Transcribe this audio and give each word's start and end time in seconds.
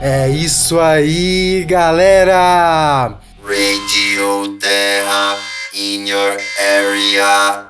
É 0.00 0.28
isso 0.28 0.78
aí, 0.78 1.64
galera! 1.64 3.18
Radio 3.42 4.56
Terra 4.60 5.36
in 5.74 6.08
your 6.08 6.36
area. 6.60 7.67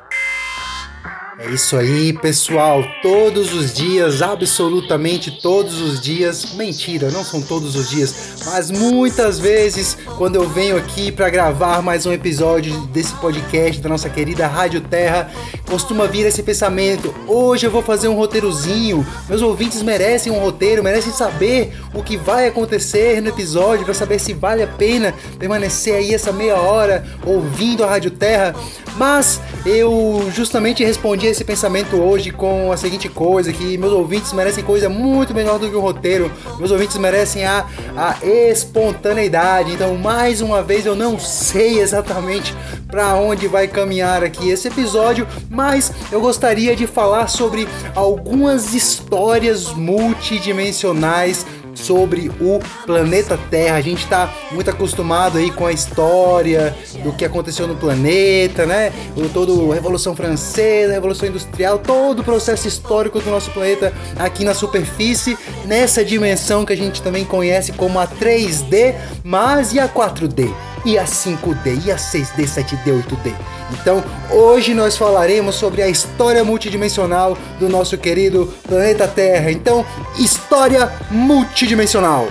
É 1.41 1.51
isso 1.51 1.77
aí, 1.77 2.13
pessoal. 2.13 2.83
Todos 3.01 3.55
os 3.55 3.73
dias, 3.73 4.23
absolutamente 4.23 5.31
todos 5.31 5.81
os 5.81 6.01
dias. 6.01 6.55
Mentira, 6.55 7.13
não 7.13 7.23
são 7.23 7.41
todos 7.41 7.77
os 7.77 7.89
dias, 7.89 8.43
mas 8.45 8.73
muitas 8.73 9.39
vezes, 9.39 9.97
quando 10.17 10.35
eu 10.35 10.49
venho 10.49 10.77
aqui 10.77 11.13
para 11.13 11.31
gravar 11.31 11.81
mais 11.81 12.07
um 12.07 12.13
episódio 12.13 12.77
desse 12.89 13.15
podcast 13.15 13.81
da 13.81 13.89
nossa 13.89 14.11
querida 14.11 14.49
Rádio 14.49 14.81
Terra, 14.81 15.31
costuma 15.71 16.07
vir 16.07 16.27
esse 16.27 16.43
pensamento: 16.43 17.15
hoje 17.29 17.67
eu 17.67 17.71
vou 17.71 17.83
fazer 17.83 18.09
um 18.09 18.17
roteirozinho. 18.17 19.07
Meus 19.29 19.41
ouvintes 19.41 19.81
merecem 19.81 20.33
um 20.33 20.41
roteiro, 20.41 20.83
merecem 20.83 21.13
saber 21.13 21.73
o 21.95 22.03
que 22.03 22.17
vai 22.17 22.49
acontecer 22.49 23.23
no 23.23 23.29
episódio 23.29 23.85
para 23.85 23.95
saber 23.95 24.19
se 24.19 24.33
vale 24.33 24.65
a 24.65 24.67
pena 24.67 25.15
permanecer 25.39 25.95
aí 25.95 26.13
essa 26.13 26.33
meia 26.33 26.57
hora 26.57 27.07
ouvindo 27.25 27.85
a 27.85 27.87
Rádio 27.87 28.11
Terra. 28.11 28.57
Mas 28.97 29.41
eu 29.65 30.29
justamente 30.35 30.85
respondi 30.85 31.28
esse 31.31 31.45
pensamento 31.45 31.97
hoje 31.97 32.31
com 32.31 32.73
a 32.73 32.77
seguinte 32.77 33.09
coisa: 33.09 33.53
que 33.53 33.77
meus 33.79 33.93
ouvintes 33.93 34.33
merecem 34.33 34.65
coisa 34.65 34.89
muito 34.89 35.35
melhor 35.35 35.59
do 35.59 35.69
que 35.69 35.77
o 35.77 35.81
roteiro. 35.81 36.31
Meus 36.59 36.71
ouvintes 36.71 36.97
merecem 36.97 37.45
a, 37.45 37.67
a 37.97 38.17
espontaneidade. 38.25 39.73
Então, 39.73 39.97
mais 39.97 40.41
uma 40.41 40.63
vez, 40.63 40.87
eu 40.87 40.95
não 40.95 41.19
sei 41.19 41.81
exatamente 41.81 42.55
para 42.87 43.15
onde 43.17 43.47
vai 43.47 43.69
caminhar 43.69 44.25
aqui 44.25 44.49
esse 44.49 44.69
episódio, 44.69 45.27
mas 45.51 45.93
eu 46.11 46.21
gostaria 46.21 46.75
de 46.75 46.87
falar 46.87 47.29
sobre 47.29 47.69
algumas 47.95 48.75
histórias 48.75 49.73
multidimensionais 49.75 51.45
sobre 51.83 52.31
o 52.41 52.59
planeta 52.85 53.39
Terra. 53.51 53.77
A 53.77 53.81
gente 53.81 54.03
está 54.05 54.33
muito 54.53 54.71
acostumado 54.71 55.39
aí 55.39 55.51
com 55.51 55.67
a 55.67 55.73
história 55.73 56.77
do 57.03 57.13
que 57.13 57.25
aconteceu 57.25 57.67
no 57.67 57.77
planeta, 57.77 58.67
né? 58.67 58.93
O 59.17 59.29
todo 59.29 59.71
a 59.73 59.75
Revolução 59.75 60.15
Francesa, 60.15 60.93
a 60.93 60.95
Revolução 60.95 61.29
Industrial, 61.29 61.79
todo 61.79 62.21
o 62.21 62.25
processo 62.25 62.67
histórico 62.67 63.21
do 63.21 63.31
nosso 63.31 63.51
planeta 63.51 63.93
aqui 64.19 64.45
na 64.45 64.55
superfície, 64.55 65.37
nessa 65.65 66.05
dimensão 66.05 66.65
que 66.65 66.73
a 66.73 66.77
gente 66.77 67.01
também 67.03 67.25
conhece 67.25 67.73
como 67.73 67.99
a 67.99 68.07
3D, 68.07 68.95
mas 69.23 69.73
e 69.73 69.81
a 69.81 69.89
4D? 69.89 70.53
E 70.89 70.97
a 70.99 71.05
5D, 71.05 71.85
e 71.85 71.93
a 71.93 71.97
6D, 71.97 72.45
7D, 72.45 73.05
8D? 73.05 73.35
Então, 73.75 74.03
hoje 74.31 74.73
nós 74.73 74.97
falaremos 74.97 75.55
sobre 75.55 75.83
a 75.83 75.87
história 75.87 76.43
multidimensional 76.43 77.37
do 77.61 77.69
nosso 77.69 77.99
querido 77.99 78.47
planeta 78.67 79.07
Terra. 79.07 79.51
Então, 79.51 79.85
história 80.19 80.91
multidimensional. 81.11 82.27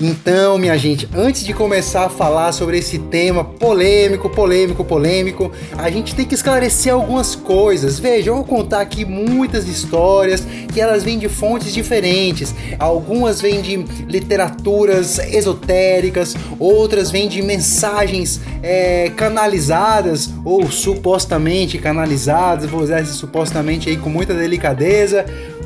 Então, 0.00 0.58
minha 0.58 0.76
gente, 0.76 1.08
antes 1.14 1.44
de 1.44 1.52
começar 1.52 2.06
a 2.06 2.08
falar 2.08 2.52
sobre 2.52 2.78
esse 2.78 2.98
tema 2.98 3.44
polêmico, 3.44 4.28
polêmico, 4.28 4.84
polêmico, 4.84 5.52
a 5.78 5.88
gente 5.90 6.14
tem 6.14 6.26
que 6.26 6.34
esclarecer 6.34 6.92
algumas 6.92 7.34
coisas. 7.34 7.98
Veja, 7.98 8.30
eu 8.30 8.36
vou 8.36 8.44
contar 8.44 8.80
aqui 8.80 9.04
muitas 9.04 9.68
histórias 9.68 10.44
que 10.72 10.80
elas 10.80 11.04
vêm 11.04 11.18
de 11.18 11.28
fontes 11.28 11.72
diferentes. 11.72 12.54
Algumas 12.78 13.40
vêm 13.40 13.60
de 13.60 13.76
literaturas 14.08 15.18
esotéricas, 15.18 16.34
outras 16.58 17.10
vêm 17.10 17.28
de 17.28 17.40
mensagens 17.40 18.40
é, 18.62 19.12
canalizadas 19.16 20.30
ou 20.44 20.70
supostamente 20.70 21.78
canalizadas. 21.78 22.68
Vou 22.68 22.82
usar 22.82 23.00
esse 23.00 23.12
supostamente 23.12 23.88
aí 23.88 23.96
com 23.96 24.10
muita 24.10 24.34
delicadeza 24.34 25.24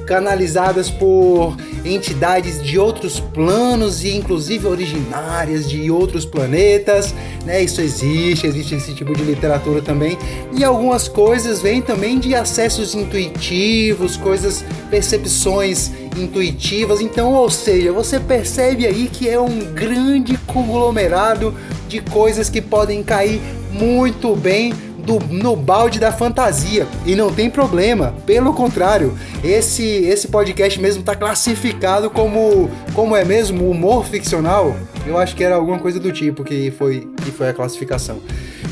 canalizadas 0.09 0.89
por 0.89 1.55
entidades 1.85 2.65
de 2.65 2.79
outros 2.79 3.21
planos 3.21 4.03
e 4.03 4.17
inclusive 4.17 4.67
originárias 4.67 5.69
de 5.69 5.91
outros 5.91 6.25
planetas, 6.25 7.15
né? 7.45 7.63
Isso 7.63 7.83
existe, 7.83 8.47
existe 8.47 8.75
esse 8.75 8.95
tipo 8.95 9.15
de 9.15 9.23
literatura 9.23 9.83
também. 9.83 10.17
E 10.57 10.65
algumas 10.65 11.09
coisas 11.09 11.61
vêm 11.61 11.83
também 11.83 12.19
de 12.19 12.35
acessos 12.35 12.95
intuitivos, 12.95 14.17
coisas, 14.17 14.65
percepções 14.89 15.91
intuitivas. 16.17 17.03
Então, 17.03 17.35
ou 17.35 17.51
seja, 17.51 17.93
você 17.93 18.19
percebe 18.19 18.87
aí 18.87 19.11
que 19.13 19.29
é 19.29 19.39
um 19.39 19.59
grande 19.75 20.39
conglomerado 20.47 21.55
de 21.87 22.01
coisas 22.01 22.49
que 22.49 22.63
podem 22.63 23.03
cair 23.03 23.43
muito 23.71 24.35
bem 24.35 24.73
do, 25.09 25.19
no 25.33 25.57
balde 25.57 25.99
da 25.99 26.13
fantasia. 26.13 26.87
E 27.07 27.17
não 27.17 27.33
tem 27.33 27.49
problema, 27.49 28.15
pelo 28.27 28.53
contrário, 28.53 29.17
esse, 29.43 29.83
esse 29.83 30.29
podcast 30.29 30.79
mesmo 30.79 31.01
está 31.01 31.17
classificado 31.17 32.11
como, 32.11 32.71
como 32.95 33.17
é 33.17 33.25
mesmo, 33.25 33.71
humor 33.71 34.05
ficcional. 34.05 34.77
Eu 35.07 35.17
acho 35.17 35.35
que 35.35 35.43
era 35.43 35.55
alguma 35.55 35.79
coisa 35.79 35.99
do 35.99 36.13
tipo 36.13 36.45
que 36.45 36.71
foi, 36.73 37.09
que 37.25 37.31
foi 37.31 37.49
a 37.49 37.55
classificação. 37.55 38.21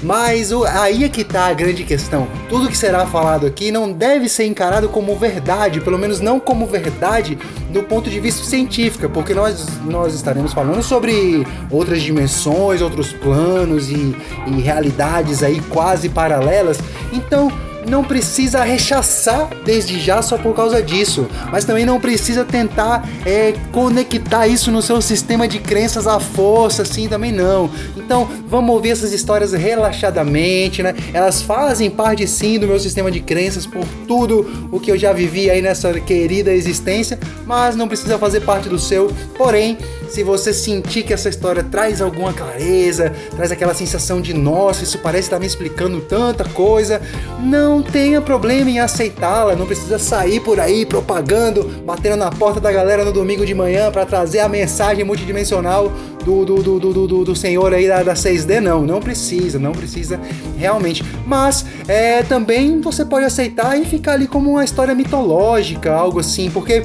Mas 0.07 0.53
o, 0.53 0.63
aí 0.65 1.03
é 1.03 1.09
que 1.09 1.25
tá 1.25 1.49
a 1.49 1.53
grande 1.53 1.83
questão. 1.83 2.29
Tudo 2.49 2.69
que 2.69 2.79
será 2.79 3.09
falado 3.09 3.45
aqui 3.45 3.73
não 3.73 3.93
deve 3.93 4.29
ser 4.29 4.47
encarado 4.47 4.89
como 4.89 5.17
verdade, 5.17 5.81
pelo 5.81 5.99
menos 5.99 6.21
não 6.21 6.39
como 6.39 6.65
verdade 6.65 7.37
do 7.71 7.83
ponto 7.83 8.09
de 8.09 8.21
vista 8.21 8.45
científico, 8.45 9.09
porque 9.09 9.35
nós, 9.35 9.67
nós 9.85 10.15
estaremos 10.15 10.53
falando 10.53 10.81
sobre 10.81 11.45
outras 11.69 12.03
dimensões, 12.03 12.81
outros 12.81 13.13
planos 13.13 13.91
e, 13.91 14.17
e 14.47 14.61
realidades 14.61 15.43
aí 15.43 15.61
quase 15.71 16.09
paralelas. 16.09 16.79
Então, 17.13 17.51
não 17.89 18.05
precisa 18.05 18.63
rechaçar 18.63 19.49
desde 19.65 20.01
já 20.01 20.23
só 20.23 20.37
por 20.37 20.55
causa 20.55 20.83
disso, 20.83 21.27
mas 21.51 21.65
também 21.65 21.87
não 21.87 22.01
precisa 22.01 22.45
tentar 22.45 23.09
é, 23.25 23.55
conectar 23.73 24.47
isso 24.47 24.71
no 24.71 24.83
seu 24.83 25.01
sistema 25.01 25.47
de 25.47 25.59
crenças 25.59 26.07
à 26.07 26.19
força, 26.19 26.83
assim 26.83 27.09
também 27.09 27.33
não. 27.33 27.71
Então 27.97 28.29
vamos 28.47 28.75
ouvir 28.75 28.91
essas 28.91 29.13
histórias 29.13 29.53
relaxadamente, 29.53 30.83
né? 30.83 30.95
Elas 31.13 31.43
fazem 31.43 31.91
parte 31.91 32.27
sim 32.27 32.59
do 32.59 32.67
meu 32.67 32.79
sistema 32.79 33.11
de 33.11 33.21
crenças 33.21 33.67
por 33.67 33.85
tudo 34.07 34.69
o 34.71 34.79
que 34.81 34.91
eu 34.91 34.99
já 34.99 35.13
vivi 35.13 35.51
aí 35.51 35.63
nessa 35.63 35.93
querida 36.01 36.53
existência, 36.53 37.19
mas 37.45 37.77
não 37.77 37.89
precisa 37.89 38.19
fazer 38.19 38.41
parte 38.41 38.69
do 38.69 38.79
seu. 38.79 39.11
Porém, 39.37 39.79
se 40.09 40.23
você 40.23 40.53
sentir 40.53 41.03
que 41.03 41.13
essa 41.13 41.29
história 41.29 41.63
traz 41.63 42.01
alguma 42.01 42.33
clareza, 42.33 43.13
traz 43.35 43.51
aquela 43.51 43.75
sensação 43.75 44.21
de 44.21 44.33
nossa, 44.33 44.85
isso 44.85 44.99
parece 44.99 45.27
estar 45.27 45.39
me 45.39 45.47
explicando 45.47 46.01
tanta 46.01 46.45
coisa, 46.45 47.01
não 47.41 47.83
tenha 47.83 48.21
problema 48.21 48.71
em 48.71 48.79
aceitá-la, 48.79 49.55
não 49.55 49.67
precisa 49.67 49.99
sair 49.99 50.41
por 50.41 50.61
aí 50.61 50.87
propagando, 50.87 51.65
batendo 51.85 52.17
na 52.17 52.31
porta 52.31 52.61
da 52.61 52.73
galera 52.73 53.05
no 53.05 53.13
domingo 53.13 53.45
de 53.45 53.55
manhã 53.55 53.91
para 53.91 54.07
trazer 54.07 54.41
a 54.41 54.49
mensagem 54.49 55.05
multidimensional 55.05 55.93
do, 56.25 56.45
do, 56.45 56.63
do, 56.63 56.79
do, 56.81 57.07
do, 57.07 57.25
do 57.25 57.37
senhor 57.37 57.73
aí 57.73 57.87
da, 57.87 58.03
da 58.03 58.15
6D, 58.15 58.61
não, 58.61 58.85
não 58.85 59.01
precisa, 59.01 59.61
não 59.61 59.71
precisa 59.71 60.21
realmente. 60.59 61.05
Mas 61.25 61.65
é, 61.87 62.25
também 62.25 62.81
você 62.81 63.05
pode 63.05 63.25
aceitar 63.25 63.81
e 63.81 63.85
ficar 63.85 64.15
ali 64.15 64.27
como 64.27 64.51
uma 64.51 64.65
história 64.65 64.95
mitológica, 64.95 65.93
algo 65.93 66.19
assim, 66.19 66.51
porque 66.51 66.83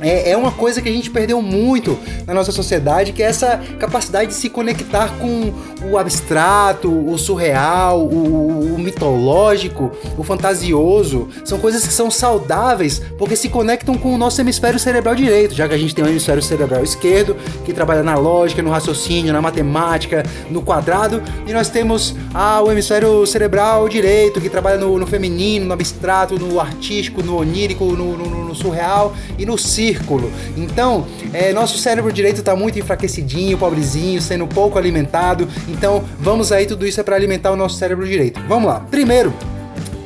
é, 0.00 0.30
é 0.30 0.36
uma 0.36 0.50
coisa 0.50 0.80
que 0.80 0.88
a 0.88 0.92
gente 0.92 1.10
perdeu 1.10 1.40
muito 1.42 1.98
na 2.26 2.34
nossa 2.34 2.52
sociedade, 2.52 3.12
que 3.12 3.22
é 3.22 3.26
essa 3.26 3.60
capacidade 3.78 4.28
de 4.28 4.34
se 4.34 4.48
conectar 4.48 5.18
com 5.18 5.52
o 5.90 5.98
abstrato, 5.98 6.90
o 6.90 7.16
surreal, 7.18 8.00
o, 8.00 8.74
o 8.74 8.78
mitológico, 8.78 9.92
o 10.16 10.22
fantasioso. 10.22 11.28
São 11.44 11.58
coisas 11.58 11.86
que 11.86 11.92
são 11.92 12.10
saudáveis 12.10 13.00
porque 13.18 13.36
se 13.36 13.48
conectam 13.48 13.96
com 13.96 14.14
o 14.14 14.18
nosso 14.18 14.40
hemisfério 14.40 14.78
cerebral 14.78 15.14
direito, 15.14 15.54
já 15.54 15.68
que 15.68 15.74
a 15.74 15.78
gente 15.78 15.94
tem 15.94 16.04
um 16.04 16.08
hemisfério 16.08 16.42
cerebral 16.42 16.82
esquerdo 16.82 17.36
que 17.64 17.72
trabalha 17.72 18.02
na 18.02 18.14
lógica, 18.14 18.62
no 18.62 18.70
raciocínio, 18.70 19.32
na 19.32 19.42
matemática, 19.42 20.24
no 20.50 20.62
quadrado, 20.62 21.22
e 21.46 21.52
nós 21.52 21.68
temos 21.68 22.14
ah, 22.32 22.62
o 22.62 22.70
hemisfério 22.70 23.26
cerebral 23.26 23.88
direito 23.88 24.40
que 24.40 24.48
trabalha 24.48 24.78
no, 24.78 24.98
no 24.98 25.06
feminino, 25.06 25.66
no 25.66 25.72
abstrato, 25.72 26.38
no 26.38 26.60
artístico, 26.60 27.22
no 27.22 27.36
onírico, 27.36 27.84
no, 27.84 28.16
no, 28.16 28.44
no 28.44 28.54
surreal 28.54 29.14
e 29.38 29.44
no 29.44 29.58
círculo 29.58 29.89
círculo. 29.90 30.30
Então, 30.56 31.06
é, 31.32 31.52
nosso 31.52 31.78
cérebro 31.78 32.12
direito 32.12 32.38
está 32.38 32.54
muito 32.54 32.78
enfraquecidinho, 32.78 33.58
pobrezinho, 33.58 34.20
sendo 34.20 34.46
pouco 34.46 34.78
alimentado. 34.78 35.48
Então, 35.68 36.04
vamos 36.18 36.52
aí, 36.52 36.66
tudo 36.66 36.86
isso 36.86 37.00
é 37.00 37.02
para 37.02 37.16
alimentar 37.16 37.50
o 37.50 37.56
nosso 37.56 37.76
cérebro 37.76 38.06
direito. 38.06 38.40
Vamos 38.48 38.68
lá. 38.68 38.80
Primeiro, 38.90 39.34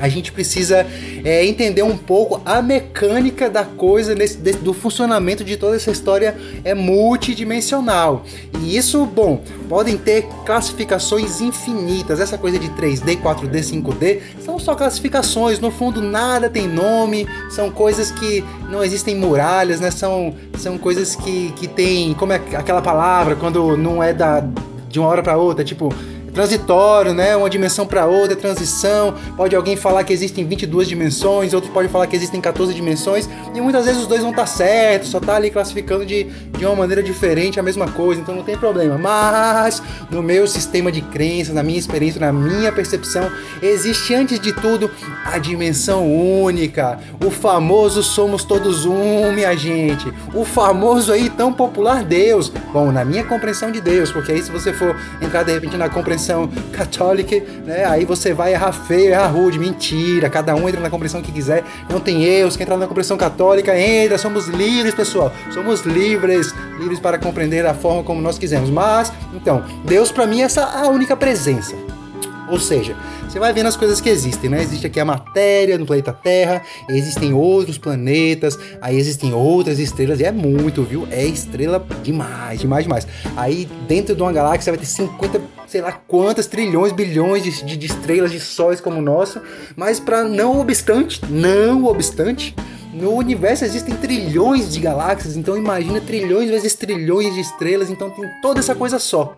a 0.01 0.09
gente 0.09 0.33
precisa 0.33 0.87
é, 1.25 1.45
entender 1.45 1.83
um 1.83 1.97
pouco 1.97 2.41
a 2.45 2.61
mecânica 2.61 3.49
da 3.49 3.65
coisa, 3.65 4.15
nesse, 4.15 4.37
de, 4.37 4.53
do 4.53 4.73
funcionamento 4.73 5.45
de 5.45 5.57
toda 5.57 5.77
essa 5.77 5.91
história 5.91 6.37
é 6.65 6.75
multidimensional. 6.75 8.25
E 8.61 8.77
isso, 8.77 9.05
bom, 9.07 9.43
podem 9.69 9.97
ter 9.97 10.27
classificações 10.45 11.41
infinitas. 11.41 12.21
Essa 12.21 12.37
coisa 12.37 12.59
de 12.59 12.69
3D, 12.71 13.21
4D, 13.21 13.61
5D 13.61 14.21
são 14.45 14.59
só 14.59 14.75
classificações. 14.75 15.59
No 15.59 15.71
fundo, 15.71 16.03
nada 16.03 16.51
tem 16.51 16.69
nome. 16.69 17.27
São 17.51 17.71
coisas 17.71 18.11
que 18.11 18.45
não 18.71 18.85
existem 18.85 19.17
muralhas, 19.17 19.81
né? 19.81 19.91
São, 19.91 20.35
são 20.59 20.79
coisas 20.79 21.15
que, 21.17 21.53
que 21.53 21.69
tem. 21.69 22.15
Como 22.15 22.33
é 22.33 22.37
aquela 22.37 22.83
palavra 22.83 23.37
quando 23.37 23.77
não 23.77 24.03
é 24.03 24.13
da, 24.13 24.45
de 24.89 24.99
uma 24.99 25.09
hora 25.09 25.23
para 25.23 25.37
outra? 25.37 25.65
Tipo 25.65 25.93
transitório, 26.35 27.15
né? 27.15 27.37
Uma 27.37 27.49
dimensão 27.49 27.87
para 27.87 28.05
outra, 28.07 28.37
transição. 28.37 29.15
Pode 29.37 29.55
alguém 29.55 29.77
falar 29.77 30.03
que 30.03 30.13
existem 30.13 30.45
22 30.45 30.89
dimensões, 30.89 31.55
outro 31.55 31.71
pode 31.71 31.89
falar 31.89 32.09
que 32.09 32.17
existem 32.17 32.41
14 32.41 32.75
dimensões, 32.75 33.29
e 33.55 33.61
muitas 33.61 33.87
vezes 33.87 34.03
os 34.03 34.09
dois 34.09 34.21
vão 34.21 34.31
estar 34.31 34.43
tá 34.43 34.47
certos, 34.47 35.11
só 35.11 35.21
tá 35.21 35.37
ali 35.37 35.51
classificando 35.51 36.05
de, 36.05 36.25
de 36.25 36.67
uma 36.67 36.75
maneira 36.75 37.03
diferente 37.03 37.61
a 37.61 37.63
mesma 37.63 37.89
coisa, 37.89 38.21
então 38.21 38.35
não 38.35 38.43
tem 38.43 38.59
problema. 38.59 38.99
Mas 38.99 39.81
no 40.11 40.23
meu 40.23 40.47
sistema 40.49 40.91
de 40.91 41.01
crenças, 41.01 41.55
na 41.55 41.63
minha 41.63 41.79
experiência, 41.79 42.21
na 42.21 42.33
minha 42.33 42.73
percepção, 42.73 43.31
existe 43.63 44.13
antes 44.13 44.41
de 44.41 44.53
tudo 44.53 44.91
a 45.25 45.39
dimensão 45.39 46.11
única, 46.13 46.99
o 47.25 47.31
famoso 47.31 48.03
somos 48.03 48.43
todos 48.43 48.85
um, 48.85 49.33
minha 49.33 49.57
gente. 49.57 50.13
O 50.35 50.45
famoso 50.45 51.13
aí 51.13 51.31
tão 51.31 51.53
popular 51.53 52.03
Deus. 52.03 52.49
Bom, 52.73 52.91
na 52.91 53.05
minha 53.05 53.23
compreensão 53.23 53.71
de 53.71 53.81
Deus, 53.81 54.11
porque 54.11 54.33
aí 54.33 54.43
se 54.43 54.51
você 54.51 54.73
for 54.73 54.97
entrar 55.23 55.45
de 55.45 55.53
repente 55.53 55.77
na 55.77 55.89
compreensão 55.89 56.24
católica, 56.73 57.37
né, 57.65 57.85
aí 57.85 58.05
você 58.05 58.33
vai 58.33 58.53
errar 58.53 58.73
feio, 58.73 59.11
errar 59.11 59.27
rude, 59.29 59.59
mentira. 59.59 60.31
Cada 60.31 60.55
um 60.55 60.69
entra 60.69 60.81
na 60.81 60.91
compreensão 60.91 61.21
que 61.23 61.33
quiser. 61.33 61.65
Não 61.89 62.01
tem 62.01 62.25
erros. 62.25 62.57
Quem 62.57 62.65
entrar 62.65 62.77
na 62.77 62.87
compreensão 62.87 63.17
católica 63.17 63.79
entra. 63.79 64.19
Somos 64.19 64.47
livres, 64.47 64.95
pessoal. 64.95 65.33
Somos 65.53 65.83
livres, 65.83 66.55
livres 66.79 67.01
para 67.01 67.19
compreender 67.19 67.63
da 67.63 67.75
forma 67.75 68.03
como 68.03 68.21
nós 68.21 68.39
quisermos. 68.39 68.71
Mas, 68.71 69.13
então, 69.35 69.65
Deus 69.85 70.11
para 70.11 70.27
mim 70.27 70.41
é 70.41 70.45
essa 70.45 70.65
a 70.65 70.89
única 70.89 71.17
presença. 71.17 71.75
Ou 72.49 72.61
seja, 72.61 72.95
você 73.35 73.41
vai 73.41 73.53
vendo 73.53 73.67
as 73.67 73.77
coisas 73.77 74.01
que 74.01 74.09
existem, 74.09 74.49
né? 74.49 74.63
Existe 74.63 74.87
aqui 74.87 75.01
a 75.01 75.05
matéria 75.05 75.77
no 75.77 75.85
planeta 75.85 76.13
Terra, 76.13 76.63
existem 76.89 77.35
outros 77.35 77.77
planetas, 77.77 78.57
aí 78.81 78.97
existem 78.97 79.35
outras 79.35 79.81
estrelas, 79.81 80.21
e 80.21 80.25
é 80.25 80.31
muito, 80.31 80.85
viu? 80.85 81.09
É 81.11 81.25
estrela 81.25 81.85
demais, 82.01 82.61
demais, 82.61 82.85
demais. 82.85 83.09
Aí 83.37 83.69
dentro 83.89 84.15
de 84.15 84.23
uma 84.23 84.33
galáxia 84.33 84.71
vai 84.71 84.79
ter 84.79 84.87
50, 84.87 85.41
sei 85.67 85.81
lá 85.81 85.91
quantas 85.91 86.47
trilhões, 86.47 86.93
bilhões 86.93 87.43
de, 87.43 87.65
de, 87.65 87.77
de 87.77 87.87
estrelas, 87.87 88.31
de 88.31 88.39
sóis 88.39 88.81
como 88.81 88.99
o 88.99 89.03
nosso, 89.03 89.41
mas 89.75 89.99
para 89.99 90.23
não 90.23 90.61
obstante, 90.61 91.21
não 91.29 91.87
obstante, 91.87 92.55
no 92.93 93.15
universo 93.15 93.65
existem 93.65 93.97
trilhões 93.97 94.73
de 94.73 94.79
galáxias, 94.79 95.37
então 95.37 95.57
imagina 95.57 96.01
trilhões 96.01 96.49
vezes 96.51 96.77
trilhões 96.77 97.35
de 97.35 97.41
estrelas, 97.41 97.91
então 97.91 98.11
tem 98.11 98.31
toda 98.41 98.61
essa 98.61 98.77
coisa 98.77 99.01
só. 99.01 99.37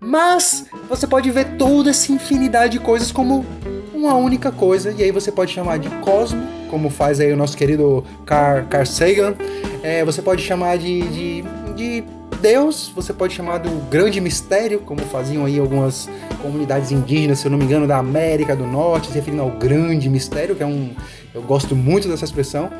Mas 0.00 0.64
você 0.88 1.06
pode 1.06 1.30
ver 1.30 1.56
toda 1.58 1.90
essa 1.90 2.10
infinidade 2.10 2.78
de 2.78 2.80
coisas 2.80 3.12
como 3.12 3.44
uma 3.92 4.14
única 4.14 4.50
coisa, 4.50 4.94
e 4.96 5.02
aí 5.02 5.12
você 5.12 5.30
pode 5.30 5.52
chamar 5.52 5.78
de 5.78 5.90
cosmo, 5.96 6.42
como 6.70 6.88
faz 6.88 7.20
aí 7.20 7.30
o 7.32 7.36
nosso 7.36 7.54
querido 7.54 8.02
Carl, 8.24 8.64
Carl 8.64 8.86
Sagan. 8.86 9.34
É, 9.82 10.02
você 10.02 10.22
pode 10.22 10.42
chamar 10.42 10.78
de, 10.78 11.02
de, 11.08 11.44
de 11.76 12.04
Deus, 12.40 12.90
você 12.94 13.12
pode 13.12 13.34
chamar 13.34 13.58
do 13.58 13.70
grande 13.90 14.18
mistério, 14.20 14.80
como 14.80 15.02
faziam 15.02 15.44
aí 15.44 15.58
algumas 15.58 16.08
comunidades 16.40 16.90
indígenas, 16.90 17.40
se 17.40 17.46
eu 17.46 17.50
não 17.50 17.58
me 17.58 17.64
engano, 17.64 17.86
da 17.86 17.98
América 17.98 18.56
do 18.56 18.66
Norte, 18.66 19.08
se 19.08 19.14
referindo 19.14 19.42
ao 19.42 19.50
grande 19.50 20.08
mistério, 20.08 20.56
que 20.56 20.62
é 20.62 20.66
um. 20.66 20.94
Eu 21.34 21.42
gosto 21.42 21.76
muito 21.76 22.08
dessa 22.08 22.24
expressão 22.24 22.70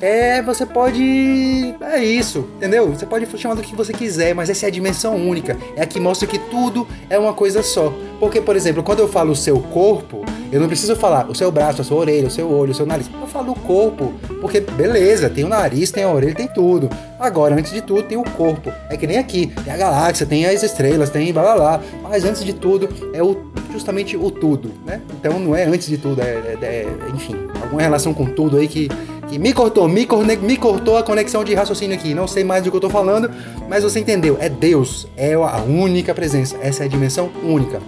é, 0.00 0.40
você 0.42 0.64
pode. 0.64 1.74
É 1.80 2.02
isso, 2.02 2.48
entendeu? 2.56 2.88
Você 2.88 3.04
pode 3.04 3.26
chamar 3.38 3.54
do 3.54 3.62
que 3.62 3.74
você 3.74 3.92
quiser, 3.92 4.34
mas 4.34 4.48
essa 4.48 4.66
é 4.66 4.68
a 4.68 4.70
dimensão 4.72 5.16
única. 5.16 5.56
É 5.76 5.82
a 5.82 5.86
que 5.86 5.98
mostra 5.98 6.26
que 6.26 6.38
tudo 6.38 6.86
é 7.10 7.18
uma 7.18 7.32
coisa 7.32 7.62
só. 7.62 7.92
Porque, 8.20 8.40
por 8.40 8.54
exemplo, 8.54 8.82
quando 8.82 9.00
eu 9.00 9.08
falo 9.08 9.34
seu 9.34 9.60
corpo, 9.60 10.24
eu 10.50 10.60
não 10.60 10.66
preciso 10.66 10.96
falar 10.96 11.28
o 11.28 11.34
seu 11.34 11.50
braço, 11.50 11.82
a 11.82 11.84
sua 11.84 11.98
orelha, 11.98 12.28
o 12.28 12.30
seu 12.30 12.50
olho, 12.50 12.72
o 12.72 12.74
seu 12.74 12.86
nariz. 12.86 13.10
Eu 13.20 13.26
falo 13.26 13.52
o 13.52 13.54
corpo, 13.54 14.12
porque 14.40 14.60
beleza, 14.60 15.28
tem 15.28 15.44
o 15.44 15.48
nariz, 15.48 15.90
tem 15.90 16.04
a 16.04 16.12
orelha, 16.12 16.34
tem 16.34 16.48
tudo. 16.48 16.88
Agora, 17.18 17.54
antes 17.54 17.72
de 17.72 17.82
tudo, 17.82 18.02
tem 18.02 18.16
o 18.16 18.24
corpo. 18.24 18.72
É 18.88 18.96
que 18.96 19.06
nem 19.06 19.18
aqui, 19.18 19.52
tem 19.64 19.72
a 19.72 19.76
galáxia, 19.76 20.26
tem 20.26 20.46
as 20.46 20.62
estrelas, 20.62 21.10
tem 21.10 21.32
blá 21.32 21.42
blá 21.42 21.54
blá. 21.54 21.80
Mas 22.02 22.24
antes 22.24 22.44
de 22.44 22.52
tudo, 22.52 22.88
é 23.12 23.22
o, 23.22 23.36
justamente 23.72 24.16
o 24.16 24.30
tudo, 24.30 24.72
né? 24.86 25.00
Então 25.18 25.38
não 25.38 25.54
é 25.54 25.64
antes 25.64 25.88
de 25.88 25.98
tudo, 25.98 26.22
é, 26.22 26.24
é, 26.24 26.58
é 26.62 26.86
enfim, 27.14 27.36
alguma 27.62 27.82
relação 27.82 28.14
com 28.14 28.26
tudo 28.26 28.56
aí 28.56 28.68
que 28.68 28.88
que 29.28 29.38
me 29.38 29.52
cortou, 29.52 29.86
me, 29.86 30.06
corne, 30.06 30.36
me 30.36 30.56
cortou 30.56 30.96
a 30.96 31.02
conexão 31.02 31.44
de 31.44 31.54
raciocínio 31.54 31.94
aqui. 31.94 32.14
Não 32.14 32.26
sei 32.26 32.42
mais 32.44 32.64
do 32.64 32.70
que 32.70 32.76
eu 32.76 32.80
tô 32.80 32.88
falando, 32.88 33.30
mas 33.68 33.84
você 33.84 34.00
entendeu. 34.00 34.38
É 34.40 34.48
Deus, 34.48 35.06
é 35.16 35.34
a 35.34 35.62
única 35.68 36.14
presença. 36.14 36.56
Essa 36.62 36.84
é 36.84 36.86
a 36.86 36.88
dimensão 36.88 37.30
única. 37.44 37.80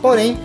Porém, 0.00 0.38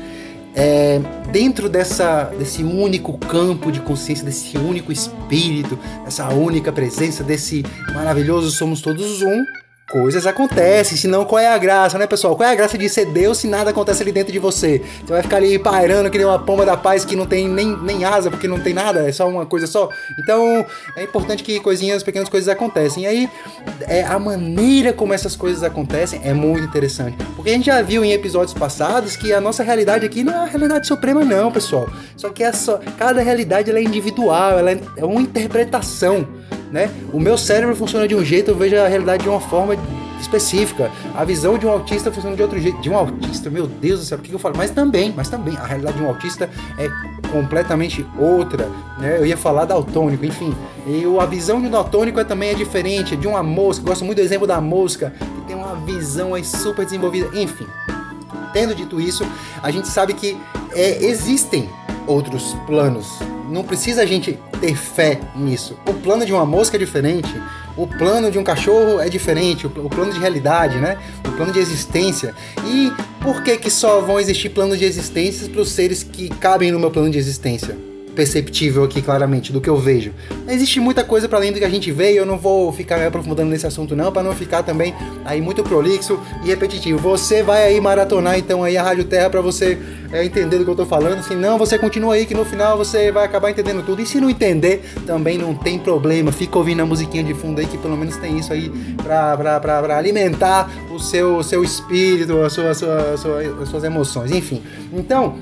é, 0.58 1.00
dentro 1.32 1.70
dessa, 1.70 2.24
desse 2.38 2.64
único 2.64 3.16
campo 3.20 3.72
de 3.72 3.80
consciência, 3.80 4.26
desse 4.26 4.58
único 4.58 4.92
espírito, 4.92 5.78
dessa 6.04 6.28
única 6.30 6.72
presença, 6.72 7.24
desse 7.24 7.64
maravilhoso 7.94 8.50
somos 8.50 8.82
todos 8.82 9.22
um, 9.22 9.46
coisas 10.00 10.28
acontecem, 10.28 10.96
senão 10.96 11.26
qual 11.26 11.40
é 11.40 11.48
a 11.48 11.58
graça, 11.58 11.98
né, 11.98 12.06
pessoal? 12.06 12.36
Qual 12.36 12.48
é 12.48 12.52
a 12.52 12.56
graça 12.56 12.78
de 12.78 12.88
ser 12.88 13.06
Deus 13.06 13.40
se 13.40 13.48
nada 13.48 13.72
acontece 13.72 14.04
ali 14.04 14.12
dentro 14.12 14.32
de 14.32 14.38
você? 14.38 14.80
Você 15.04 15.12
vai 15.12 15.24
ficar 15.24 15.38
ali 15.38 15.58
pairando 15.58 16.08
que 16.12 16.20
nem 16.20 16.28
uma 16.28 16.38
pomba 16.38 16.64
da 16.64 16.78
paz 16.78 17.04
que 17.04 17.16
não 17.16 17.26
tem 17.26 17.50
nem, 17.50 17.76
nem 17.82 18.06
asa, 18.06 18.30
porque 18.30 18.48
não 18.48 18.60
tem 18.60 18.76
nada, 18.76 19.10
é 19.10 19.12
só 19.12 19.28
uma 19.28 19.44
coisa 19.44 19.66
só. 19.66 19.90
Então, 20.20 20.64
é 20.96 21.04
importante 21.04 21.44
que 21.44 21.60
coisinhas, 21.60 22.04
pequenas 22.04 22.30
coisas 22.30 22.48
acontecem. 22.48 23.04
E 23.04 23.08
aí, 23.08 23.30
é, 23.88 24.04
a 24.04 24.20
maneira 24.20 24.94
como 24.94 25.16
essas 25.16 25.36
coisas 25.36 25.64
acontecem 25.64 26.22
é 26.24 26.34
muito 26.34 26.64
interessante. 26.64 27.18
Porque 27.36 27.50
a 27.50 27.54
gente 27.54 27.66
já 27.66 27.82
viu 27.82 28.06
em 28.06 28.12
episódios 28.12 28.54
passados 28.54 29.16
que 29.16 29.34
a 29.34 29.42
nossa 29.42 29.64
realidade 29.64 30.06
aqui 30.06 30.24
não 30.24 30.34
é 30.34 30.38
a 30.38 30.46
realidade 30.46 30.86
suprema, 30.86 31.26
não, 31.26 31.52
pessoal. 31.52 31.90
Só 32.16 32.30
que 32.30 32.44
é 32.44 32.52
só, 32.52 32.80
cada 33.00 33.20
realidade 33.22 33.72
é 33.72 33.82
individual, 33.82 34.60
ela 34.60 34.72
é, 34.72 34.80
é 34.96 35.04
uma 35.04 35.20
interpretação 35.20 36.28
né? 36.72 36.90
O 37.14 37.20
meu 37.20 37.38
cérebro 37.38 37.76
funciona 37.76 38.08
de 38.08 38.16
um 38.16 38.24
jeito, 38.24 38.52
eu 38.52 38.56
vejo 38.56 38.76
a 38.78 38.88
realidade 38.88 39.24
de 39.24 39.30
uma 39.30 39.40
forma 39.40 39.76
específica. 40.20 40.92
A 41.16 41.24
visão 41.24 41.58
de 41.58 41.66
um 41.66 41.70
autista 41.70 42.12
funciona 42.12 42.36
de 42.36 42.42
outro 42.42 42.60
jeito. 42.60 42.80
De 42.82 42.90
um 42.90 42.98
autista, 42.98 43.50
meu 43.50 43.68
Deus 43.68 44.00
do 44.00 44.06
céu, 44.06 44.18
o 44.18 44.22
que 44.22 44.32
eu 44.32 44.40
falo? 44.40 44.56
Mas 44.58 44.72
também, 44.72 45.14
mas 45.16 45.30
também, 45.30 45.56
a 45.58 45.66
realidade 45.66 45.98
de 45.98 46.04
um 46.04 46.08
autista 46.08 46.50
é 46.78 46.90
completamente 47.32 48.06
outra, 48.18 48.70
né? 48.98 49.18
Eu 49.20 49.26
ia 49.26 49.38
falar 49.38 49.66
daltônico, 49.66 50.26
enfim. 50.26 50.56
E 50.86 51.04
a 51.20 51.26
visão 51.26 51.62
de 51.62 51.68
um 51.68 51.72
daltônico 51.72 52.20
é, 52.20 52.24
também 52.24 52.50
é 52.50 52.54
diferente, 52.54 53.16
de 53.16 53.28
uma 53.28 53.44
mosca, 53.44 53.84
gosto 53.86 54.04
muito 54.06 54.18
do 54.18 54.24
exemplo 54.24 54.48
da 54.48 54.60
mosca, 54.60 55.14
que 55.20 55.42
tem 55.48 55.56
uma 55.56 55.76
visão 55.76 56.34
aí 56.34 56.44
super 56.44 56.86
desenvolvida, 56.86 57.30
enfim. 57.34 57.68
Tendo 58.54 58.74
dito 58.74 59.00
isso, 59.00 59.26
a 59.62 59.70
gente 59.70 59.88
sabe 59.88 60.14
que 60.14 60.38
é, 60.74 61.06
existem 61.06 61.70
outros 62.08 62.56
planos. 62.66 63.20
Não 63.48 63.64
precisa 63.64 64.02
a 64.02 64.06
gente 64.06 64.38
ter 64.60 64.76
fé 64.76 65.20
nisso. 65.36 65.78
O 65.88 65.94
plano 65.94 66.26
de 66.26 66.34
uma 66.34 66.46
mosca 66.46 66.76
é 66.76 66.80
diferente, 66.80 67.34
o 67.78 67.88
plano 67.88 68.30
de 68.30 68.38
um 68.38 68.44
cachorro 68.44 69.00
é 69.00 69.08
diferente, 69.08 69.66
o 69.66 69.90
plano 69.90 70.12
de 70.12 70.20
realidade, 70.20 70.78
né? 70.78 70.98
O 71.26 71.32
plano 71.32 71.54
de 71.54 71.60
existência. 71.60 72.36
E 72.66 72.92
por 73.22 73.44
que 73.44 73.58
que 73.58 73.70
só 73.70 74.02
vão 74.02 74.20
existir 74.20 74.50
planos 74.50 74.78
de 74.78 74.86
existência 74.86 75.48
para 75.48 75.62
os 75.62 75.70
seres 75.70 76.04
que 76.04 76.30
cabem 76.30 76.72
no 76.72 76.80
meu 76.80 76.92
plano 76.92 77.10
de 77.10 77.18
existência? 77.18 77.87
Perceptível 78.18 78.84
aqui 78.84 79.00
claramente 79.00 79.54
do 79.54 79.62
que 79.62 79.70
eu 79.70 79.78
vejo. 79.78 80.12
Existe 80.48 80.80
muita 80.80 81.04
coisa 81.04 81.30
para 81.30 81.38
além 81.38 81.52
do 81.52 81.60
que 81.60 81.64
a 81.64 81.70
gente 81.70 81.92
vê 81.92 82.14
e 82.14 82.18
eu 82.18 82.26
não 82.26 82.36
vou 82.36 82.74
ficar 82.74 82.98
me 82.98 83.06
aprofundando 83.06 83.52
nesse 83.52 83.68
assunto 83.68 83.96
não, 83.96 84.12
para 84.12 84.24
não 84.24 84.34
ficar 84.34 84.64
também 84.64 84.96
aí 85.24 85.40
muito 85.40 85.62
prolixo 85.62 86.20
e 86.44 86.48
repetitivo. 86.48 86.98
Você 86.98 87.44
vai 87.44 87.64
aí 87.64 87.80
maratonar 87.80 88.40
então 88.40 88.64
aí 88.64 88.76
a 88.76 88.82
Rádio 88.82 89.04
Terra 89.04 89.30
para 89.30 89.40
você 89.40 89.78
é, 90.12 90.26
entender 90.26 90.58
do 90.58 90.66
que 90.66 90.72
eu 90.72 90.76
tô 90.76 90.86
falando, 90.86 91.22
se 91.22 91.36
não 91.36 91.60
você 91.60 91.78
continua 91.78 92.16
aí 92.16 92.26
que 92.26 92.34
no 92.34 92.44
final 92.44 92.76
você 92.76 93.12
vai 93.12 93.24
acabar 93.24 93.52
entendendo 93.52 93.86
tudo. 93.86 94.02
E 94.02 94.06
se 94.08 94.20
não 94.20 94.32
entender, 94.32 94.82
também 95.06 95.38
não 95.38 95.54
tem 95.54 95.78
problema, 95.78 96.32
fica 96.32 96.58
ouvindo 96.58 96.82
a 96.82 96.86
musiquinha 96.88 97.24
de 97.24 97.36
fundo 97.36 97.60
aí 97.60 97.68
que 97.68 97.78
pelo 97.78 97.96
menos 97.96 98.18
tem 98.18 98.40
isso 98.40 98.52
aí 98.52 98.72
para 99.04 99.96
alimentar 99.96 100.72
o 100.92 101.00
seu, 101.00 101.44
seu 101.44 101.64
espírito, 101.64 102.42
a 102.42 102.50
sua, 102.50 102.72
a 102.72 102.74
sua, 102.74 103.14
a 103.14 103.18
sua, 103.18 103.42
as 103.62 103.70
suas 103.70 103.84
emoções, 103.84 104.32
enfim. 104.32 104.64
Então, 104.92 105.36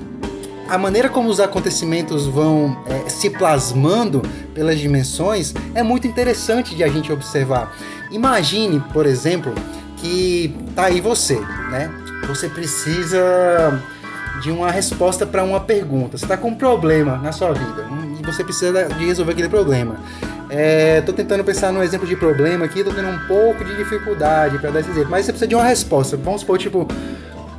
a 0.68 0.76
maneira 0.76 1.08
como 1.08 1.28
os 1.28 1.40
acontecimentos 1.40 2.26
vão 2.26 2.76
é, 2.86 3.08
se 3.08 3.30
plasmando 3.30 4.22
pelas 4.54 4.78
dimensões 4.78 5.54
é 5.74 5.82
muito 5.82 6.06
interessante 6.06 6.74
de 6.74 6.82
a 6.82 6.88
gente 6.88 7.12
observar. 7.12 7.74
Imagine, 8.10 8.80
por 8.92 9.06
exemplo, 9.06 9.52
que 9.96 10.56
tá 10.74 10.86
aí 10.86 11.00
você, 11.00 11.38
né? 11.70 11.90
Você 12.26 12.48
precisa 12.48 13.80
de 14.42 14.50
uma 14.50 14.70
resposta 14.70 15.24
para 15.24 15.42
uma 15.42 15.60
pergunta. 15.60 16.18
Você 16.18 16.24
está 16.24 16.36
com 16.36 16.48
um 16.48 16.54
problema 16.54 17.16
na 17.18 17.32
sua 17.32 17.52
vida 17.52 17.86
e 18.18 18.24
você 18.24 18.42
precisa 18.42 18.86
de 18.86 19.06
resolver 19.06 19.32
aquele 19.32 19.48
problema. 19.48 19.96
É, 20.48 21.00
tentando 21.00 21.42
pensar 21.42 21.72
num 21.72 21.82
exemplo 21.82 22.06
de 22.06 22.14
problema 22.14 22.64
aqui, 22.64 22.80
estou 22.80 22.94
tendo 22.94 23.08
um 23.08 23.18
pouco 23.26 23.64
de 23.64 23.76
dificuldade 23.76 24.58
para 24.58 24.70
dar 24.70 24.80
esse 24.80 24.90
exemplo, 24.90 25.10
mas 25.10 25.26
você 25.26 25.32
precisa 25.32 25.48
de 25.48 25.54
uma 25.54 25.64
resposta. 25.64 26.16
Vamos 26.16 26.42
supor, 26.42 26.58
tipo, 26.58 26.86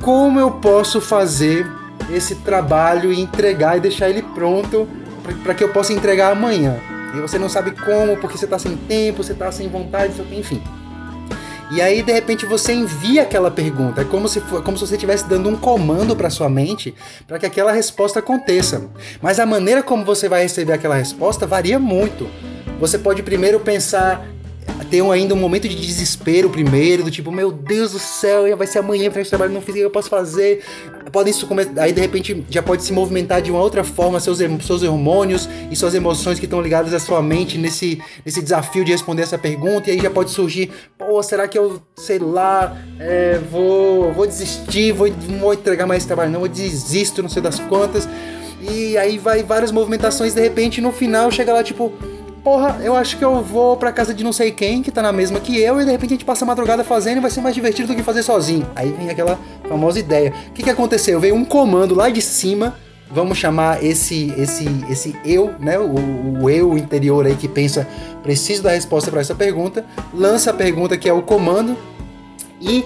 como 0.00 0.40
eu 0.40 0.52
posso 0.52 1.00
fazer 1.00 1.66
esse 2.10 2.36
trabalho 2.36 3.12
e 3.12 3.20
entregar 3.20 3.76
e 3.76 3.80
deixar 3.80 4.08
ele 4.08 4.22
pronto 4.22 4.88
para 5.42 5.54
que 5.54 5.62
eu 5.62 5.68
possa 5.70 5.92
entregar 5.92 6.32
amanhã. 6.32 6.76
E 7.14 7.20
você 7.20 7.38
não 7.38 7.48
sabe 7.48 7.72
como, 7.72 8.16
porque 8.16 8.36
você 8.36 8.44
está 8.44 8.58
sem 8.58 8.76
tempo, 8.76 9.22
você 9.22 9.32
está 9.32 9.50
sem 9.50 9.68
vontade, 9.68 10.12
enfim. 10.32 10.62
E 11.70 11.82
aí, 11.82 12.02
de 12.02 12.12
repente, 12.12 12.46
você 12.46 12.72
envia 12.72 13.22
aquela 13.22 13.50
pergunta. 13.50 14.00
É 14.00 14.04
como 14.04 14.26
se, 14.26 14.40
for, 14.40 14.62
como 14.62 14.78
se 14.78 14.86
você 14.86 14.94
estivesse 14.94 15.26
dando 15.26 15.50
um 15.50 15.56
comando 15.56 16.16
para 16.16 16.30
sua 16.30 16.48
mente 16.48 16.94
para 17.26 17.38
que 17.38 17.44
aquela 17.44 17.72
resposta 17.72 18.20
aconteça. 18.20 18.88
Mas 19.20 19.38
a 19.38 19.44
maneira 19.44 19.82
como 19.82 20.04
você 20.04 20.28
vai 20.28 20.42
receber 20.42 20.72
aquela 20.72 20.94
resposta 20.94 21.46
varia 21.46 21.78
muito. 21.78 22.28
Você 22.80 22.96
pode 22.98 23.22
primeiro 23.22 23.60
pensar 23.60 24.26
tem 24.90 25.00
ainda 25.10 25.34
um 25.34 25.38
momento 25.38 25.68
de 25.68 25.76
desespero 25.76 26.48
primeiro, 26.48 27.04
do 27.04 27.10
tipo, 27.10 27.30
meu 27.30 27.52
Deus 27.52 27.92
do 27.92 27.98
céu, 27.98 28.56
vai 28.56 28.66
ser 28.66 28.78
amanhã 28.78 29.10
pra 29.10 29.20
gente 29.20 29.28
trabalhar, 29.28 29.52
não 29.52 29.60
fiz 29.60 29.74
o 29.74 29.78
que 29.78 29.84
eu 29.84 29.90
posso 29.90 30.08
fazer. 30.08 30.64
Podem 31.12 31.30
isso 31.30 31.46
começar, 31.46 31.72
aí 31.80 31.92
de 31.92 32.00
repente 32.00 32.44
já 32.50 32.62
pode 32.62 32.82
se 32.82 32.92
movimentar 32.92 33.40
de 33.40 33.50
uma 33.50 33.60
outra 33.60 33.82
forma 33.82 34.20
seus, 34.20 34.38
seus 34.38 34.82
hormônios 34.82 35.48
e 35.70 35.76
suas 35.76 35.94
emoções 35.94 36.38
que 36.38 36.44
estão 36.46 36.60
ligadas 36.60 36.92
à 36.92 36.98
sua 36.98 37.22
mente 37.22 37.56
nesse, 37.56 38.00
nesse 38.24 38.42
desafio 38.42 38.84
de 38.84 38.92
responder 38.92 39.22
essa 39.22 39.38
pergunta, 39.38 39.90
e 39.90 39.94
aí 39.94 40.00
já 40.00 40.10
pode 40.10 40.30
surgir, 40.30 40.70
pô, 40.96 41.22
será 41.22 41.48
que 41.48 41.58
eu, 41.58 41.82
sei 41.96 42.18
lá, 42.18 42.76
é, 42.98 43.40
vou, 43.50 44.12
vou 44.12 44.26
desistir, 44.26 44.92
vou, 44.92 45.10
vou 45.40 45.54
entregar 45.54 45.86
mais 45.86 45.98
esse 45.98 46.06
trabalho, 46.06 46.30
não, 46.30 46.42
eu 46.42 46.48
desisto, 46.48 47.22
não 47.22 47.28
sei 47.28 47.42
das 47.42 47.58
quantas. 47.58 48.08
E 48.60 48.98
aí 48.98 49.18
vai 49.18 49.42
várias 49.42 49.70
movimentações, 49.70 50.34
de 50.34 50.40
repente 50.40 50.80
no 50.80 50.92
final 50.92 51.30
chega 51.30 51.52
lá, 51.52 51.62
tipo, 51.62 51.92
porra, 52.42 52.78
eu 52.82 52.96
acho 52.96 53.16
que 53.16 53.24
eu 53.24 53.42
vou 53.42 53.76
pra 53.76 53.92
casa 53.92 54.14
de 54.14 54.24
não 54.24 54.32
sei 54.32 54.50
quem, 54.50 54.82
que 54.82 54.90
tá 54.90 55.02
na 55.02 55.12
mesma 55.12 55.40
que 55.40 55.58
eu, 55.60 55.80
e 55.80 55.84
de 55.84 55.90
repente 55.90 56.10
a 56.10 56.14
gente 56.14 56.24
passa 56.24 56.44
a 56.44 56.46
madrugada 56.46 56.82
fazendo 56.84 57.18
e 57.18 57.20
vai 57.20 57.30
ser 57.30 57.40
mais 57.40 57.54
divertido 57.54 57.88
do 57.88 57.96
que 57.96 58.02
fazer 58.02 58.22
sozinho. 58.22 58.66
Aí 58.74 58.92
vem 58.92 59.10
aquela 59.10 59.38
famosa 59.68 59.98
ideia. 59.98 60.32
O 60.48 60.52
que, 60.52 60.62
que 60.62 60.70
aconteceu? 60.70 61.20
Veio 61.20 61.34
um 61.34 61.44
comando 61.44 61.94
lá 61.94 62.08
de 62.08 62.22
cima, 62.22 62.76
vamos 63.10 63.38
chamar 63.38 63.82
esse 63.82 64.32
esse 64.36 64.66
esse 64.88 65.16
eu, 65.24 65.54
né, 65.58 65.78
o, 65.78 66.42
o 66.42 66.50
eu 66.50 66.76
interior 66.76 67.26
aí 67.26 67.34
que 67.34 67.48
pensa, 67.48 67.86
preciso 68.22 68.62
da 68.62 68.70
resposta 68.70 69.10
para 69.10 69.20
essa 69.20 69.34
pergunta, 69.34 69.84
lança 70.14 70.50
a 70.50 70.54
pergunta 70.54 70.96
que 70.96 71.08
é 71.08 71.12
o 71.12 71.22
comando 71.22 71.76
e 72.60 72.84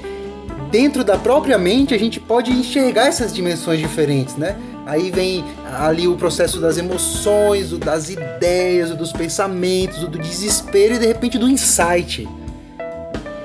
dentro 0.72 1.04
da 1.04 1.18
própria 1.18 1.58
mente 1.58 1.92
a 1.92 1.98
gente 1.98 2.18
pode 2.18 2.50
enxergar 2.50 3.06
essas 3.06 3.30
dimensões 3.30 3.78
diferentes, 3.78 4.36
né? 4.36 4.56
Aí 4.86 5.10
vem 5.10 5.44
ali 5.78 6.08
o 6.08 6.16
processo 6.16 6.58
das 6.58 6.78
emoções, 6.78 7.70
das 7.78 8.08
ideias, 8.08 8.90
dos 8.96 9.12
pensamentos, 9.12 9.98
do 10.08 10.18
desespero 10.18 10.94
e 10.94 10.98
de 10.98 11.06
repente 11.06 11.38
do 11.38 11.46
insight. 11.46 12.26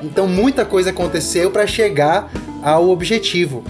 Então 0.02 0.26
muita 0.26 0.64
coisa 0.64 0.92
aconteceu 0.92 1.52
para 1.52 1.68
chegar 1.68 2.32
ao 2.64 2.90
objetivo. 2.90 3.62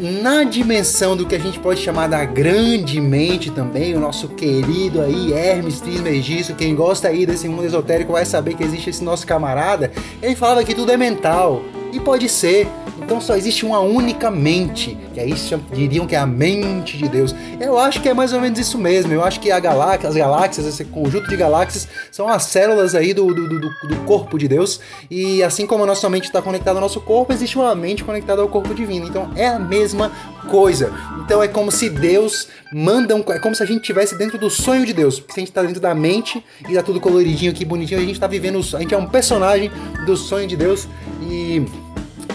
Na 0.00 0.44
dimensão 0.44 1.16
do 1.16 1.26
que 1.26 1.34
a 1.34 1.40
gente 1.40 1.58
pode 1.58 1.80
chamar 1.80 2.06
da 2.06 2.24
grande 2.24 3.00
mente 3.00 3.50
também, 3.50 3.96
o 3.96 4.00
nosso 4.00 4.28
querido 4.28 5.00
aí 5.00 5.32
Hermes 5.32 5.80
Trismegisto, 5.80 6.54
quem 6.54 6.72
gosta 6.72 7.08
aí 7.08 7.26
desse 7.26 7.48
mundo 7.48 7.64
esotérico 7.64 8.12
vai 8.12 8.24
saber 8.24 8.54
que 8.54 8.62
existe 8.62 8.90
esse 8.90 9.02
nosso 9.02 9.26
camarada, 9.26 9.90
ele 10.22 10.36
falava 10.36 10.62
que 10.62 10.72
tudo 10.72 10.92
é 10.92 10.96
mental. 10.96 11.64
E 11.92 11.98
pode 11.98 12.28
ser, 12.28 12.68
então 13.08 13.22
só 13.22 13.34
existe 13.36 13.64
uma 13.64 13.80
única 13.80 14.30
mente, 14.30 14.94
que 15.14 15.18
aí 15.18 15.32
diriam 15.72 16.06
que 16.06 16.14
é 16.14 16.18
a 16.18 16.26
mente 16.26 16.98
de 16.98 17.08
Deus. 17.08 17.34
Eu 17.58 17.78
acho 17.78 18.02
que 18.02 18.08
é 18.10 18.12
mais 18.12 18.34
ou 18.34 18.40
menos 18.40 18.58
isso 18.58 18.76
mesmo. 18.76 19.10
Eu 19.10 19.24
acho 19.24 19.40
que 19.40 19.50
a 19.50 19.58
galáxia, 19.58 20.10
as 20.10 20.14
galáxias, 20.14 20.66
esse 20.66 20.84
conjunto 20.84 21.26
de 21.26 21.34
galáxias, 21.34 21.88
são 22.12 22.28
as 22.28 22.42
células 22.42 22.94
aí 22.94 23.14
do, 23.14 23.32
do, 23.32 23.48
do, 23.48 23.60
do 23.60 23.96
corpo 24.04 24.36
de 24.36 24.46
Deus. 24.46 24.78
E 25.10 25.42
assim 25.42 25.66
como 25.66 25.84
a 25.84 25.86
nossa 25.86 26.06
mente 26.10 26.24
está 26.24 26.42
conectada 26.42 26.76
ao 26.76 26.82
nosso 26.82 27.00
corpo, 27.00 27.32
existe 27.32 27.56
uma 27.56 27.74
mente 27.74 28.04
conectada 28.04 28.42
ao 28.42 28.48
corpo 28.50 28.74
divino. 28.74 29.06
Então 29.06 29.30
é 29.34 29.48
a 29.48 29.58
mesma 29.58 30.12
coisa. 30.50 30.92
Então 31.24 31.42
é 31.42 31.48
como 31.48 31.72
se 31.72 31.88
Deus 31.88 32.48
manda 32.70 33.16
um, 33.16 33.24
é 33.28 33.38
como 33.38 33.54
se 33.54 33.62
a 33.62 33.66
gente 33.66 33.80
estivesse 33.80 34.18
dentro 34.18 34.36
do 34.36 34.50
sonho 34.50 34.84
de 34.84 34.92
Deus. 34.92 35.16
Se 35.16 35.24
a 35.34 35.38
gente 35.38 35.48
está 35.48 35.62
dentro 35.62 35.80
da 35.80 35.94
mente 35.94 36.44
e 36.68 36.74
tá 36.74 36.82
tudo 36.82 37.00
coloridinho 37.00 37.52
aqui, 37.52 37.64
bonitinho, 37.64 38.00
a 38.00 38.02
gente 38.02 38.12
está 38.12 38.26
vivendo, 38.26 38.58
a 38.58 38.80
gente 38.80 38.92
é 38.92 38.98
um 38.98 39.06
personagem 39.06 39.70
do 40.04 40.14
sonho 40.14 40.46
de 40.46 40.58
Deus 40.58 40.86
e 41.22 41.64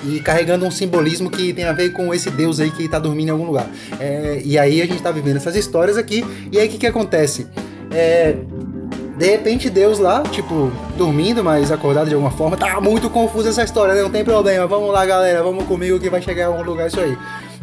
e 0.06 0.20
carregando 0.20 0.66
um 0.66 0.72
simbolismo 0.72 1.30
que 1.30 1.54
tem 1.54 1.66
a 1.66 1.74
ver 1.74 1.92
com 1.92 2.14
esse 2.14 2.30
Deus 2.30 2.60
aí 2.60 2.72
que 2.72 2.88
tá 2.88 3.00
dormindo 3.00 3.30
em 3.30 3.32
algum 3.32 3.46
lugar. 3.46 3.68
É, 4.00 4.42
e 4.44 4.58
aí 4.58 4.82
a 4.82 4.86
gente 4.86 5.02
tá 5.02 5.12
vivendo 5.12 5.38
essas 5.38 5.56
histórias 5.56 5.98
aqui, 5.98 6.26
e 6.52 6.60
aí 6.60 6.68
o 6.68 6.72
que, 6.72 6.78
que 6.78 6.88
acontece? 6.88 7.48
É, 7.92 8.36
de 9.18 9.26
repente 9.26 9.70
Deus 9.70 10.00
lá, 10.00 10.24
tipo, 10.24 10.72
dormindo, 10.98 11.44
mas 11.44 11.72
acordado 11.72 12.08
de 12.08 12.14
alguma 12.14 12.32
forma, 12.32 12.58
tá 12.58 12.82
muito 12.82 13.10
confusa 13.10 13.50
essa 13.50 13.64
história, 13.64 13.94
né? 13.94 14.02
Não 14.02 14.10
tem 14.10 14.24
problema, 14.24 14.66
vamos 14.68 14.92
lá 14.92 15.06
galera, 15.06 15.44
vamos 15.44 15.66
comigo 15.66 16.00
que 16.00 16.10
vai 16.10 16.22
chegar 16.22 16.46
a 16.46 16.48
algum 16.48 16.64
lugar 16.64 16.88
isso 16.88 17.00
aí. 17.00 17.18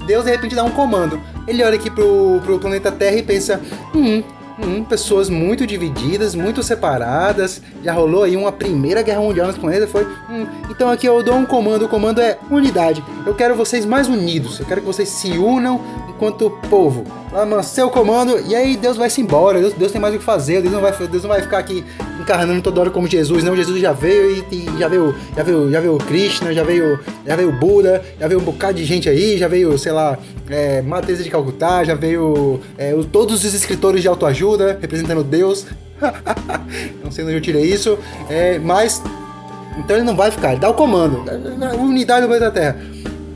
Deus 0.06 0.24
de 0.24 0.30
repente 0.30 0.54
dá 0.54 0.64
um 0.64 0.70
comando. 0.70 1.20
Ele 1.46 1.62
olha 1.62 1.76
aqui 1.76 1.90
pro, 1.90 2.40
pro 2.44 2.58
planeta 2.58 2.90
Terra 2.90 3.16
e 3.16 3.22
pensa: 3.22 3.60
hum, 3.94 4.22
Hum, 4.62 4.84
pessoas 4.84 5.30
muito 5.30 5.66
divididas, 5.66 6.34
muito 6.34 6.62
separadas. 6.62 7.62
Já 7.82 7.92
rolou 7.92 8.24
aí 8.24 8.36
uma 8.36 8.52
primeira 8.52 9.02
guerra 9.02 9.20
mundial 9.20 9.46
nesse 9.46 9.58
planeta. 9.58 9.86
Foi. 9.86 10.04
Hum, 10.30 10.46
então 10.68 10.90
aqui 10.90 11.06
eu 11.06 11.22
dou 11.22 11.34
um 11.34 11.46
comando. 11.46 11.86
O 11.86 11.88
comando 11.88 12.20
é 12.20 12.38
unidade. 12.50 13.02
Eu 13.26 13.34
quero 13.34 13.54
vocês 13.54 13.86
mais 13.86 14.08
unidos. 14.08 14.60
Eu 14.60 14.66
quero 14.66 14.80
que 14.80 14.86
vocês 14.86 15.08
se 15.08 15.30
unam 15.32 15.80
enquanto 16.08 16.50
povo. 16.68 17.04
Lá, 17.32 17.62
seu 17.62 17.88
comando. 17.88 18.40
E 18.48 18.54
aí 18.54 18.76
Deus 18.76 18.96
vai 18.96 19.08
se 19.08 19.20
embora. 19.20 19.60
Deus, 19.60 19.72
Deus 19.72 19.92
tem 19.92 20.00
mais 20.00 20.14
o 20.14 20.18
que 20.18 20.24
fazer. 20.24 20.60
Deus 20.60 20.72
não 20.72 20.80
vai, 20.80 20.92
Deus 20.92 21.22
não 21.22 21.30
vai 21.30 21.40
ficar 21.40 21.58
aqui 21.58 21.84
encarnando 22.20 22.60
toda 22.60 22.80
hora 22.80 22.90
como 22.90 23.06
Jesus. 23.06 23.44
Não, 23.44 23.54
Jesus 23.54 23.80
já 23.80 23.92
veio 23.92 24.44
e, 24.50 24.56
e 24.56 24.78
já 24.78 24.88
veio, 24.88 25.14
já 25.36 25.42
veio, 25.42 25.70
já 25.70 25.80
veio 25.80 25.98
Krishna, 25.98 26.52
já 26.52 26.64
veio, 26.64 26.98
já 27.24 27.36
veio 27.36 27.52
Buda, 27.52 28.02
já 28.18 28.26
veio 28.26 28.40
um 28.40 28.44
bocado 28.44 28.74
de 28.74 28.84
gente 28.84 29.08
aí, 29.08 29.38
já 29.38 29.46
veio, 29.46 29.78
sei 29.78 29.92
lá, 29.92 30.18
é, 30.48 30.82
Matheus 30.82 31.22
de 31.22 31.30
Calcutá, 31.30 31.84
já 31.84 31.94
veio 31.94 32.60
é, 32.76 32.92
todos 33.12 33.44
os 33.44 33.54
escritores 33.54 34.02
de 34.02 34.08
autoajuda 34.08 34.78
representando 34.80 35.22
Deus. 35.22 35.66
não 37.02 37.10
sei 37.10 37.24
onde 37.24 37.34
eu 37.34 37.40
tirei 37.40 37.64
isso, 37.64 37.98
é, 38.28 38.58
mas 38.58 39.02
então 39.78 39.96
ele 39.96 40.04
não 40.04 40.16
vai 40.16 40.30
ficar, 40.30 40.52
ele 40.52 40.60
dá 40.60 40.68
o 40.68 40.74
comando, 40.74 41.24
unidade 41.78 42.26
do 42.26 42.40
da 42.40 42.50
Terra. 42.50 42.76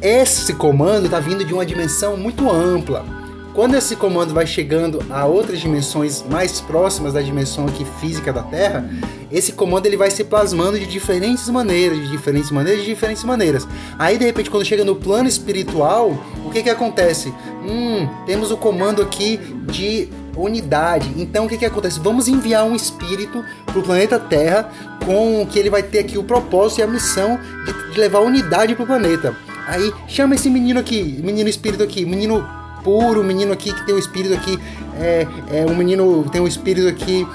Esse 0.00 0.52
comando 0.52 1.06
está 1.06 1.20
vindo 1.20 1.44
de 1.44 1.54
uma 1.54 1.64
dimensão 1.64 2.16
muito 2.16 2.50
ampla. 2.50 3.23
Quando 3.54 3.76
esse 3.76 3.94
comando 3.94 4.34
vai 4.34 4.48
chegando 4.48 5.00
a 5.08 5.26
outras 5.26 5.60
dimensões 5.60 6.24
mais 6.28 6.60
próximas 6.60 7.12
da 7.12 7.22
dimensão 7.22 7.66
aqui 7.66 7.84
física 8.00 8.32
da 8.32 8.42
Terra, 8.42 8.84
esse 9.30 9.52
comando 9.52 9.86
ele 9.86 9.96
vai 9.96 10.10
se 10.10 10.24
plasmando 10.24 10.76
de 10.76 10.86
diferentes 10.86 11.48
maneiras, 11.48 12.00
de 12.00 12.10
diferentes 12.10 12.50
maneiras, 12.50 12.80
de 12.80 12.88
diferentes 12.88 13.22
maneiras. 13.22 13.68
Aí 13.96 14.18
de 14.18 14.24
repente 14.24 14.50
quando 14.50 14.64
chega 14.64 14.84
no 14.84 14.96
plano 14.96 15.28
espiritual, 15.28 16.18
o 16.44 16.50
que 16.50 16.64
que 16.64 16.70
acontece? 16.70 17.32
Hum, 17.64 18.08
temos 18.26 18.50
o 18.50 18.56
comando 18.56 19.00
aqui 19.00 19.36
de 19.70 20.08
unidade. 20.36 21.14
Então 21.16 21.46
o 21.46 21.48
que 21.48 21.56
que 21.56 21.64
acontece? 21.64 22.00
Vamos 22.00 22.26
enviar 22.26 22.64
um 22.64 22.74
espírito 22.74 23.44
para 23.66 23.78
o 23.78 23.84
planeta 23.84 24.18
Terra 24.18 24.68
com 25.06 25.46
que 25.46 25.60
ele 25.60 25.70
vai 25.70 25.84
ter 25.84 26.00
aqui 26.00 26.18
o 26.18 26.24
propósito 26.24 26.80
e 26.80 26.82
a 26.82 26.88
missão 26.88 27.38
de, 27.64 27.92
de 27.92 28.00
levar 28.00 28.18
unidade 28.18 28.74
para 28.74 28.82
o 28.82 28.86
planeta. 28.86 29.32
Aí 29.68 29.94
chama 30.08 30.34
esse 30.34 30.50
menino 30.50 30.80
aqui, 30.80 31.20
menino 31.22 31.48
espírito 31.48 31.84
aqui, 31.84 32.04
menino 32.04 32.44
puro, 32.84 33.20
um 33.20 33.24
menino 33.24 33.52
aqui 33.52 33.72
que 33.72 33.84
tem 33.84 33.94
um 33.94 33.98
espírito 33.98 34.34
aqui, 34.34 34.58
é, 35.00 35.26
é 35.50 35.66
um 35.66 35.74
menino 35.74 36.24
tem 36.30 36.40
um 36.40 36.46
espírito 36.46 36.86
aqui 36.86 37.26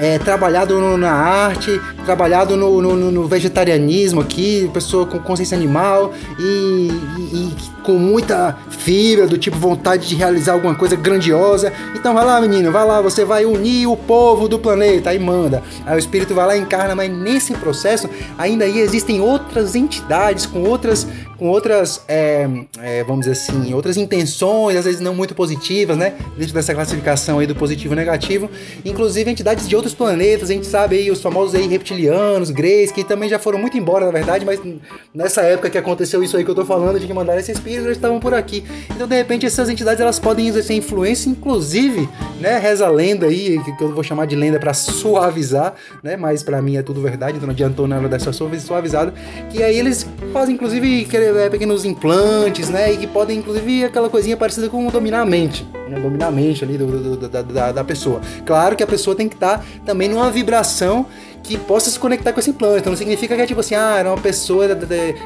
é, 0.00 0.18
trabalhado 0.18 0.80
no, 0.80 0.96
na 0.96 1.12
arte, 1.12 1.78
trabalhado 2.06 2.56
no, 2.56 2.80
no, 2.80 3.10
no, 3.10 3.28
vegetarianismo 3.28 4.22
aqui, 4.22 4.70
pessoa 4.72 5.04
com 5.04 5.18
consciência 5.18 5.54
animal 5.54 6.14
e, 6.38 6.90
e, 7.18 7.22
e, 7.34 7.54
com 7.82 7.98
muita 7.98 8.56
fibra, 8.70 9.26
do 9.26 9.36
tipo 9.36 9.58
vontade 9.58 10.08
de 10.08 10.14
realizar 10.14 10.54
alguma 10.54 10.74
coisa 10.74 10.96
grandiosa. 10.96 11.70
Então 11.94 12.14
vai 12.14 12.24
lá, 12.24 12.40
menino, 12.40 12.72
vai 12.72 12.86
lá, 12.86 13.02
você 13.02 13.26
vai 13.26 13.44
unir 13.44 13.86
o 13.86 13.96
povo 13.96 14.48
do 14.48 14.58
planeta, 14.58 15.10
aí 15.10 15.18
manda. 15.18 15.62
Aí 15.84 15.96
o 15.96 15.98
espírito 15.98 16.34
vai 16.34 16.46
lá 16.46 16.56
e 16.56 16.60
encarna, 16.60 16.94
mas 16.94 17.10
nesse 17.10 17.52
processo 17.52 18.08
ainda 18.38 18.64
aí 18.64 18.78
existem 18.78 19.20
outras 19.20 19.74
entidades 19.74 20.46
com 20.46 20.62
outras 20.62 21.06
com 21.40 21.48
outras, 21.48 22.02
é, 22.06 22.46
é, 22.82 23.02
vamos 23.02 23.24
dizer 23.24 23.32
assim, 23.32 23.72
outras 23.72 23.96
intenções, 23.96 24.76
às 24.76 24.84
vezes 24.84 25.00
não 25.00 25.14
muito 25.14 25.34
positivas, 25.34 25.96
né? 25.96 26.12
Dentro 26.36 26.52
dessa 26.52 26.74
classificação 26.74 27.38
aí 27.38 27.46
do 27.46 27.54
positivo 27.54 27.94
e 27.94 27.96
negativo. 27.96 28.50
Inclusive 28.84 29.30
entidades 29.30 29.66
de 29.66 29.74
outros 29.74 29.94
planetas, 29.94 30.50
a 30.50 30.52
gente 30.52 30.66
sabe 30.66 30.98
aí 30.98 31.10
os 31.10 31.22
famosos 31.22 31.54
aí 31.54 31.66
reptilianos, 31.66 32.50
greys, 32.50 32.92
que 32.92 33.02
também 33.02 33.26
já 33.26 33.38
foram 33.38 33.58
muito 33.58 33.78
embora, 33.78 34.04
na 34.04 34.12
verdade, 34.12 34.44
mas 34.44 34.60
nessa 35.14 35.40
época 35.40 35.70
que 35.70 35.78
aconteceu 35.78 36.22
isso 36.22 36.36
aí 36.36 36.44
que 36.44 36.50
eu 36.50 36.54
tô 36.54 36.66
falando, 36.66 37.00
de 37.00 37.06
que 37.06 37.14
mandaram 37.14 37.40
esses 37.40 37.56
espíritos, 37.56 37.86
eles 37.86 37.96
estavam 37.96 38.20
por 38.20 38.34
aqui. 38.34 38.62
Então, 38.94 39.08
de 39.08 39.16
repente, 39.16 39.46
essas 39.46 39.70
entidades 39.70 39.98
elas 39.98 40.18
podem 40.18 40.46
exercer 40.46 40.76
influência, 40.76 41.30
inclusive, 41.30 42.06
né? 42.38 42.58
Reza 42.58 42.86
a 42.86 42.90
lenda 42.90 43.24
aí, 43.24 43.58
que 43.64 43.82
eu 43.82 43.94
vou 43.94 44.04
chamar 44.04 44.26
de 44.26 44.36
lenda 44.36 44.58
para 44.58 44.74
suavizar, 44.74 45.72
né? 46.02 46.18
Mas 46.18 46.42
para 46.42 46.60
mim 46.60 46.76
é 46.76 46.82
tudo 46.82 47.00
verdade, 47.00 47.38
então 47.38 47.46
não 47.46 47.54
adiantou 47.54 47.88
nada 47.88 48.06
dessa 48.10 48.30
suavizada. 48.30 49.14
Que 49.48 49.62
aí 49.62 49.78
eles 49.78 50.06
fazem, 50.34 50.54
inclusive, 50.54 51.06
querer 51.06 51.29
pequenos 51.50 51.84
implantes, 51.84 52.68
né? 52.68 52.92
E 52.92 52.96
que 52.96 53.06
podem, 53.06 53.38
inclusive, 53.38 53.84
aquela 53.84 54.08
coisinha 54.08 54.36
parecida 54.36 54.68
com 54.68 54.86
dominar 54.88 55.22
a 55.22 55.26
mente, 55.26 55.66
né? 55.88 55.98
Dominar 55.98 56.28
a 56.28 56.30
mente 56.30 56.64
ali 56.64 56.76
do, 56.76 56.86
do, 56.86 57.28
da, 57.28 57.42
da, 57.42 57.72
da, 57.72 57.84
pessoa. 57.84 58.20
Claro 58.44 58.76
que 58.76 58.82
a 58.82 58.86
pessoa 58.86 59.14
tem 59.14 59.28
que 59.28 59.34
estar 59.34 59.58
tá 59.58 59.64
também 59.84 60.08
numa 60.08 60.30
vibração 60.30 61.06
que 61.42 61.56
possa 61.56 61.90
se 61.90 61.98
conectar 61.98 62.32
com 62.32 62.40
esse 62.40 62.50
implante. 62.50 62.80
Então 62.80 62.90
não 62.92 62.96
significa 62.96 63.34
que 63.34 63.42
é 63.42 63.46
tipo 63.46 63.60
assim, 63.60 63.74
ah, 63.74 63.96
era 63.98 64.08
uma 64.08 64.18
pessoa, 64.18 64.68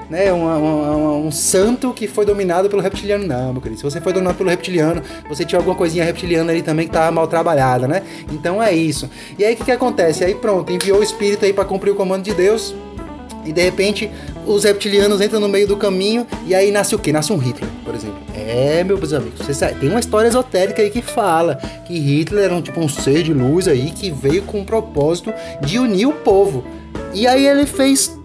né, 0.09 0.33
uma, 0.33 0.57
uma, 0.57 1.13
um 1.17 1.31
santo 1.31 1.93
que 1.93 2.07
foi 2.07 2.25
dominado 2.25 2.69
pelo 2.69 2.81
reptiliano. 2.83 3.27
Não, 3.27 3.53
meu 3.53 3.61
querido. 3.61 3.79
Se 3.79 3.85
você 3.85 4.01
foi 4.01 4.13
dominado 4.13 4.37
pelo 4.37 4.51
reptiliano, 4.51 5.03
você 5.29 5.45
tinha 5.45 5.59
alguma 5.59 5.75
coisinha 5.75 6.05
reptiliana 6.05 6.53
ali 6.53 6.63
também 6.63 6.87
que 6.87 6.93
tava 6.93 7.11
mal 7.11 7.27
trabalhada, 7.27 7.87
né? 7.87 8.03
Então 8.33 8.63
é 8.63 8.73
isso. 8.73 9.11
E 9.39 9.45
aí 9.45 9.55
o 9.55 9.57
que, 9.57 9.65
que 9.65 9.73
acontece? 9.73 10.25
Aí 10.25 10.35
pronto, 10.35 10.73
enviou 10.73 11.01
o 11.01 11.03
espírito 11.03 11.45
aí 11.45 11.53
para 11.53 11.65
cumprir 11.65 11.91
o 11.91 11.95
comando 11.95 12.23
de 12.23 12.33
Deus. 12.33 12.75
E 13.45 13.53
de 13.53 13.63
repente 13.63 14.11
os 14.47 14.65
reptilianos 14.65 15.21
entram 15.21 15.41
no 15.41 15.49
meio 15.49 15.67
do 15.67 15.77
caminho 15.77 16.27
e 16.47 16.55
aí 16.55 16.71
nasce 16.71 16.95
o 16.95 16.99
quê? 16.99 17.13
Nasce 17.13 17.33
um 17.33 17.37
Hitler, 17.37 17.69
por 17.85 17.95
exemplo. 17.95 18.19
É, 18.35 18.85
meus 18.85 19.13
amigos, 19.13 19.41
você 19.41 19.55
sabe, 19.55 19.81
tem 19.81 19.89
uma 19.89 20.01
história 20.01 20.29
esotérica 20.29 20.83
aí 20.83 20.91
que 20.91 21.01
fala 21.01 21.57
que 21.87 21.99
Hitler 21.99 22.45
era 22.45 22.55
um 22.55 22.63
tipo 22.63 22.81
um 22.81 22.89
ser 22.89 23.23
de 23.23 23.33
luz 23.33 23.67
aí 23.69 23.91
que 23.91 24.11
veio 24.11 24.43
com 24.43 24.61
o 24.61 24.65
propósito 24.65 25.33
de 25.61 25.79
unir 25.79 26.07
o 26.07 26.13
povo. 26.13 26.65
E 27.13 27.27
aí 27.27 27.47
ele 27.47 27.65
fez 27.65 28.17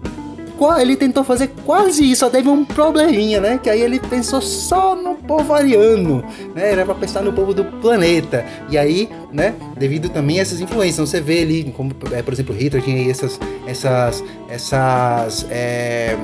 ele 0.78 0.96
tentou 0.96 1.24
fazer 1.24 1.50
quase 1.64 2.10
isso, 2.10 2.20
só 2.20 2.30
teve 2.30 2.48
um 2.48 2.64
probleminha, 2.64 3.40
né? 3.40 3.58
Que 3.62 3.70
aí 3.70 3.80
ele 3.80 3.98
pensou 3.98 4.42
só 4.42 4.94
no 4.94 5.14
povo 5.14 5.54
ariano, 5.54 6.22
né? 6.54 6.72
Era 6.72 6.84
para 6.84 6.94
pensar 6.94 7.22
no 7.22 7.32
povo 7.32 7.54
do 7.54 7.64
planeta. 7.64 8.44
E 8.68 8.76
aí, 8.76 9.08
né? 9.32 9.54
Devido 9.78 10.08
também 10.08 10.38
a 10.38 10.42
essas 10.42 10.60
influências, 10.60 11.08
você 11.08 11.20
vê 11.20 11.40
ali, 11.40 11.72
como 11.76 11.92
é, 12.12 12.22
por 12.22 12.34
exemplo, 12.34 12.54
Hitler 12.54 12.82
tinha 12.82 13.10
essas, 13.10 13.40
essas, 13.66 14.22
essas 14.48 15.46
é, 15.50 16.16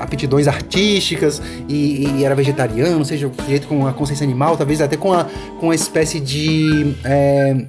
aptidões 0.00 0.48
artísticas 0.48 1.40
e, 1.68 2.08
e, 2.18 2.24
era 2.24 2.34
vegetariano, 2.34 3.04
seja 3.04 3.30
jeito 3.46 3.68
com 3.68 3.86
a 3.86 3.92
consciência 3.92 4.24
animal, 4.24 4.56
talvez 4.56 4.80
até 4.80 4.96
com 4.96 5.12
a 5.12 5.24
com 5.58 5.66
uma 5.66 5.74
espécie 5.74 6.20
de 6.20 6.94
é, 7.04 7.64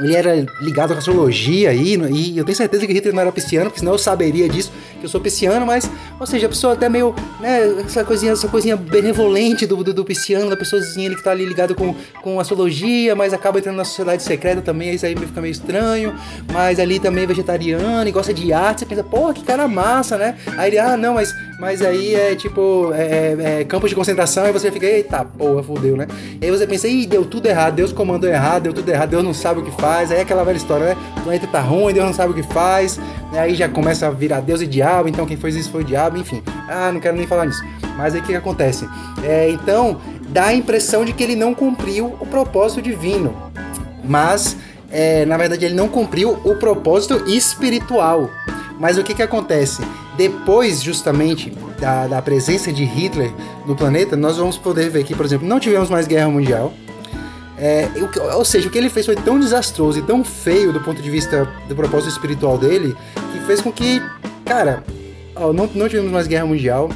ele 0.00 0.16
era 0.16 0.46
ligado 0.60 0.92
a 0.92 0.98
astrologia 0.98 1.70
aí, 1.70 1.96
e 2.10 2.38
eu 2.38 2.44
tenho 2.44 2.56
certeza 2.56 2.86
que 2.86 2.92
Hitler 2.92 3.14
não 3.14 3.20
era 3.22 3.30
pisciano, 3.30 3.66
porque 3.66 3.80
senão 3.80 3.92
eu 3.92 3.98
saberia 3.98 4.48
disso, 4.48 4.72
que 4.98 5.04
eu 5.04 5.08
sou 5.08 5.20
pisciano, 5.20 5.66
mas, 5.66 5.90
ou 6.18 6.26
seja, 6.26 6.46
a 6.46 6.48
pessoa 6.48 6.72
até 6.74 6.88
meio, 6.88 7.14
né, 7.40 7.82
essa 7.84 8.04
coisinha, 8.04 8.32
essa 8.32 8.48
coisinha 8.48 8.76
benevolente 8.76 9.66
do, 9.66 9.82
do, 9.82 9.92
do 9.92 10.04
pisciano, 10.04 10.48
da 10.48 10.56
pessoazinha 10.56 11.08
ali 11.08 11.16
que 11.16 11.22
tá 11.22 11.30
ali 11.30 11.44
ligado 11.44 11.74
com, 11.74 11.94
com 12.22 12.40
astrologia, 12.40 13.14
mas 13.14 13.32
acaba 13.32 13.58
entrando 13.58 13.76
na 13.76 13.84
sociedade 13.84 14.22
secreta 14.22 14.62
também, 14.62 14.94
isso 14.94 15.04
aí 15.04 15.14
fica 15.16 15.40
meio 15.40 15.52
estranho, 15.52 16.14
mas 16.52 16.78
ali 16.78 16.98
também 16.98 17.24
é 17.24 17.26
vegetariano 17.26 18.08
e 18.08 18.12
gosta 18.12 18.32
de 18.32 18.52
arte, 18.52 18.80
você 18.80 18.86
pensa, 18.86 19.04
pô, 19.04 19.32
que 19.32 19.44
cara 19.44 19.68
massa, 19.68 20.16
né? 20.16 20.36
Aí 20.56 20.70
ele, 20.70 20.78
ah, 20.78 20.96
não, 20.96 21.14
mas, 21.14 21.34
mas 21.58 21.82
aí 21.82 22.14
é 22.14 22.34
tipo, 22.34 22.92
é, 22.94 23.36
é, 23.38 23.60
é 23.60 23.64
campo 23.64 23.88
de 23.88 23.94
concentração, 23.94 24.46
e 24.46 24.52
você 24.52 24.70
fica, 24.70 24.86
eita, 24.86 25.24
porra, 25.24 25.62
fudeu, 25.62 25.96
né? 25.96 26.06
E 26.40 26.44
aí 26.46 26.50
você 26.50 26.66
pensa, 26.66 26.88
ih, 26.88 27.06
deu 27.06 27.24
tudo 27.24 27.46
errado, 27.46 27.74
Deus 27.74 27.92
comandou 27.92 28.28
errado, 28.28 28.64
deu 28.64 28.72
tudo 28.72 28.88
errado, 28.88 29.10
Deus 29.10 29.24
não 29.24 29.34
sabe 29.34 29.60
o 29.60 29.64
que 29.64 29.70
faz, 29.90 30.12
aí 30.12 30.18
é 30.18 30.20
aquela 30.20 30.44
velha 30.44 30.56
história, 30.56 30.86
né? 30.86 30.96
O 31.16 31.20
planeta 31.22 31.46
tá 31.48 31.60
ruim, 31.60 31.92
Deus 31.92 32.06
não 32.06 32.14
sabe 32.14 32.30
o 32.30 32.34
que 32.34 32.44
faz, 32.44 32.96
né? 33.32 33.40
aí 33.40 33.56
já 33.56 33.68
começa 33.68 34.06
a 34.06 34.10
virar 34.10 34.40
Deus 34.40 34.60
e 34.60 34.66
diabo, 34.66 35.08
então 35.08 35.26
quem 35.26 35.36
fez 35.36 35.56
isso 35.56 35.70
foi 35.70 35.82
o 35.82 35.84
diabo, 35.84 36.16
enfim. 36.16 36.42
Ah, 36.68 36.92
não 36.92 37.00
quero 37.00 37.16
nem 37.16 37.26
falar 37.26 37.46
nisso. 37.46 37.62
Mas 37.96 38.14
aí 38.14 38.20
o 38.20 38.22
que, 38.22 38.30
que 38.30 38.38
acontece? 38.38 38.88
É, 39.24 39.50
então, 39.50 40.00
dá 40.28 40.46
a 40.46 40.54
impressão 40.54 41.04
de 41.04 41.12
que 41.12 41.24
ele 41.24 41.34
não 41.34 41.54
cumpriu 41.54 42.16
o 42.20 42.26
propósito 42.26 42.80
divino. 42.80 43.34
Mas, 44.04 44.56
é, 44.92 45.26
na 45.26 45.36
verdade, 45.36 45.64
ele 45.64 45.74
não 45.74 45.88
cumpriu 45.88 46.38
o 46.44 46.54
propósito 46.54 47.28
espiritual. 47.28 48.30
Mas 48.78 48.96
o 48.96 49.02
que, 49.02 49.12
que 49.12 49.22
acontece? 49.22 49.82
Depois, 50.16 50.80
justamente, 50.80 51.52
da, 51.80 52.06
da 52.06 52.22
presença 52.22 52.72
de 52.72 52.84
Hitler 52.84 53.32
no 53.66 53.74
planeta, 53.74 54.16
nós 54.16 54.36
vamos 54.36 54.56
poder 54.56 54.88
ver 54.88 55.02
que, 55.04 55.16
por 55.16 55.26
exemplo, 55.26 55.48
não 55.48 55.58
tivemos 55.58 55.90
mais 55.90 56.06
guerra 56.06 56.28
mundial. 56.28 56.72
É, 57.62 57.90
ou 58.34 58.44
seja, 58.44 58.68
o 58.68 58.70
que 58.70 58.78
ele 58.78 58.88
fez 58.88 59.04
foi 59.04 59.14
tão 59.14 59.38
desastroso 59.38 59.98
e 59.98 60.02
tão 60.02 60.24
feio 60.24 60.72
do 60.72 60.80
ponto 60.80 61.02
de 61.02 61.10
vista 61.10 61.46
do 61.68 61.76
propósito 61.76 62.10
espiritual 62.10 62.56
dele, 62.56 62.96
que 63.32 63.40
fez 63.40 63.60
com 63.60 63.70
que, 63.70 64.02
cara, 64.46 64.82
não, 65.36 65.68
não 65.74 65.88
tivemos 65.88 66.10
mais 66.10 66.26
guerra 66.26 66.46
mundial. 66.46 66.88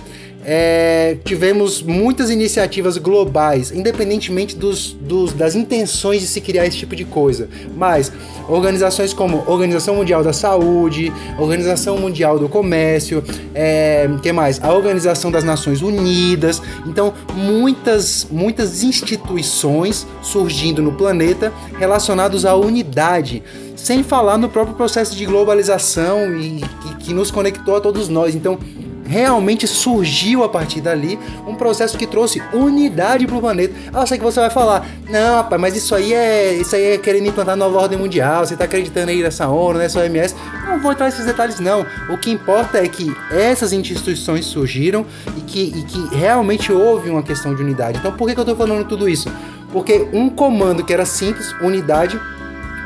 É, 0.44 1.16
tivemos 1.24 1.82
muitas 1.82 2.28
iniciativas 2.28 2.98
globais, 2.98 3.72
independentemente 3.72 4.56
dos, 4.56 4.92
dos, 4.92 5.32
das 5.32 5.54
intenções 5.54 6.20
de 6.20 6.26
se 6.26 6.40
criar 6.40 6.66
esse 6.66 6.76
tipo 6.76 6.94
de 6.94 7.04
coisa. 7.04 7.48
Mas 7.76 8.12
organizações 8.48 9.14
como 9.14 9.42
Organização 9.46 9.96
Mundial 9.96 10.22
da 10.22 10.32
Saúde, 10.32 11.12
Organização 11.38 11.96
Mundial 11.96 12.38
do 12.38 12.48
Comércio, 12.48 13.24
é, 13.54 14.08
que 14.22 14.32
mais? 14.32 14.62
A 14.62 14.72
Organização 14.72 15.30
das 15.30 15.44
Nações 15.44 15.80
Unidas. 15.80 16.60
Então, 16.86 17.14
muitas, 17.34 18.26
muitas 18.30 18.82
instituições 18.82 20.06
surgindo 20.22 20.82
no 20.82 20.92
planeta 20.92 21.52
relacionados 21.78 22.44
à 22.44 22.54
unidade 22.54 23.42
sem 23.76 24.02
falar 24.02 24.38
no 24.38 24.48
próprio 24.48 24.74
processo 24.76 25.14
de 25.14 25.26
globalização 25.26 26.34
e, 26.36 26.58
e 26.58 26.94
que 27.00 27.12
nos 27.12 27.30
conectou 27.30 27.76
a 27.76 27.80
todos 27.80 28.08
nós. 28.08 28.34
Então, 28.34 28.58
realmente 29.06 29.66
surgiu 29.66 30.42
a 30.42 30.48
partir 30.48 30.80
dali 30.80 31.18
um 31.46 31.54
processo 31.54 31.96
que 31.96 32.06
trouxe 32.06 32.42
unidade 32.52 33.26
para 33.26 33.36
o 33.36 33.40
planeta. 33.40 33.74
Ah, 33.92 34.06
sei 34.06 34.18
que 34.18 34.24
você 34.24 34.40
vai 34.40 34.50
falar, 34.50 34.86
não, 35.08 35.36
rapaz, 35.36 35.60
mas 35.60 35.76
isso 35.76 35.94
aí 35.94 36.12
é 36.12 36.54
isso 36.54 36.74
aí 36.74 36.94
é 36.94 36.98
querendo 36.98 37.26
implantar 37.26 37.56
nova 37.56 37.78
ordem 37.78 37.98
mundial. 37.98 38.44
Você 38.44 38.54
está 38.54 38.64
acreditando 38.64 39.10
aí 39.10 39.22
nessa 39.22 39.48
ONU, 39.48 39.78
nessa 39.78 40.00
OMS? 40.00 40.34
Não 40.66 40.80
vou 40.80 40.92
entrar 40.92 41.06
nesses 41.06 41.26
detalhes 41.26 41.60
não. 41.60 41.84
O 42.10 42.16
que 42.16 42.30
importa 42.30 42.78
é 42.78 42.88
que 42.88 43.14
essas 43.30 43.72
instituições 43.72 44.46
surgiram 44.46 45.04
e 45.36 45.40
que, 45.40 45.60
e 45.76 45.82
que 45.82 46.16
realmente 46.16 46.72
houve 46.72 47.10
uma 47.10 47.22
questão 47.22 47.54
de 47.54 47.62
unidade. 47.62 47.98
Então, 47.98 48.12
por 48.12 48.26
que, 48.26 48.34
que 48.34 48.40
eu 48.40 48.44
estou 48.44 48.56
falando 48.56 48.86
tudo 48.86 49.08
isso? 49.08 49.30
Porque 49.72 50.08
um 50.12 50.30
comando 50.30 50.84
que 50.84 50.92
era 50.92 51.04
simples, 51.04 51.52
unidade, 51.60 52.20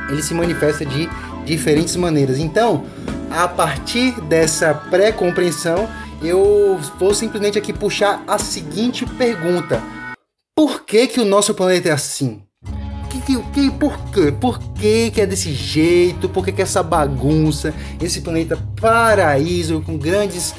ele 0.09 0.22
se 0.22 0.33
manifesta 0.35 0.85
de 0.85 1.09
diferentes 1.44 1.94
maneiras. 1.96 2.38
Então, 2.38 2.85
a 3.31 3.46
partir 3.46 4.18
dessa 4.22 4.72
pré-compreensão, 4.74 5.88
eu 6.22 6.78
vou 6.98 7.14
simplesmente 7.14 7.59
aqui 7.59 7.72
puxar 7.72 8.22
a 8.26 8.38
seguinte 8.38 9.07
pergunta: 9.07 9.83
Por 10.57 10.85
que 10.85 11.07
que 11.07 11.20
o 11.20 11.24
nosso 11.24 11.54
planeta 11.54 11.88
é 11.88 11.92
assim? 11.92 12.42
Que, 13.11 13.20
que, 13.22 13.42
que, 13.52 13.70
por 13.70 13.96
quê? 14.11 14.33
Por 14.33 14.59
que, 14.74 15.11
que 15.11 15.20
é 15.20 15.26
desse 15.26 15.52
jeito? 15.52 16.28
Por 16.28 16.44
que, 16.44 16.52
que 16.52 16.61
é 16.61 16.64
essa 16.64 16.83
bagunça? 16.83 17.74
Esse 18.00 18.20
planeta 18.20 18.59
paraíso 18.81 19.81
com 19.81 19.96
grandes 19.96 20.54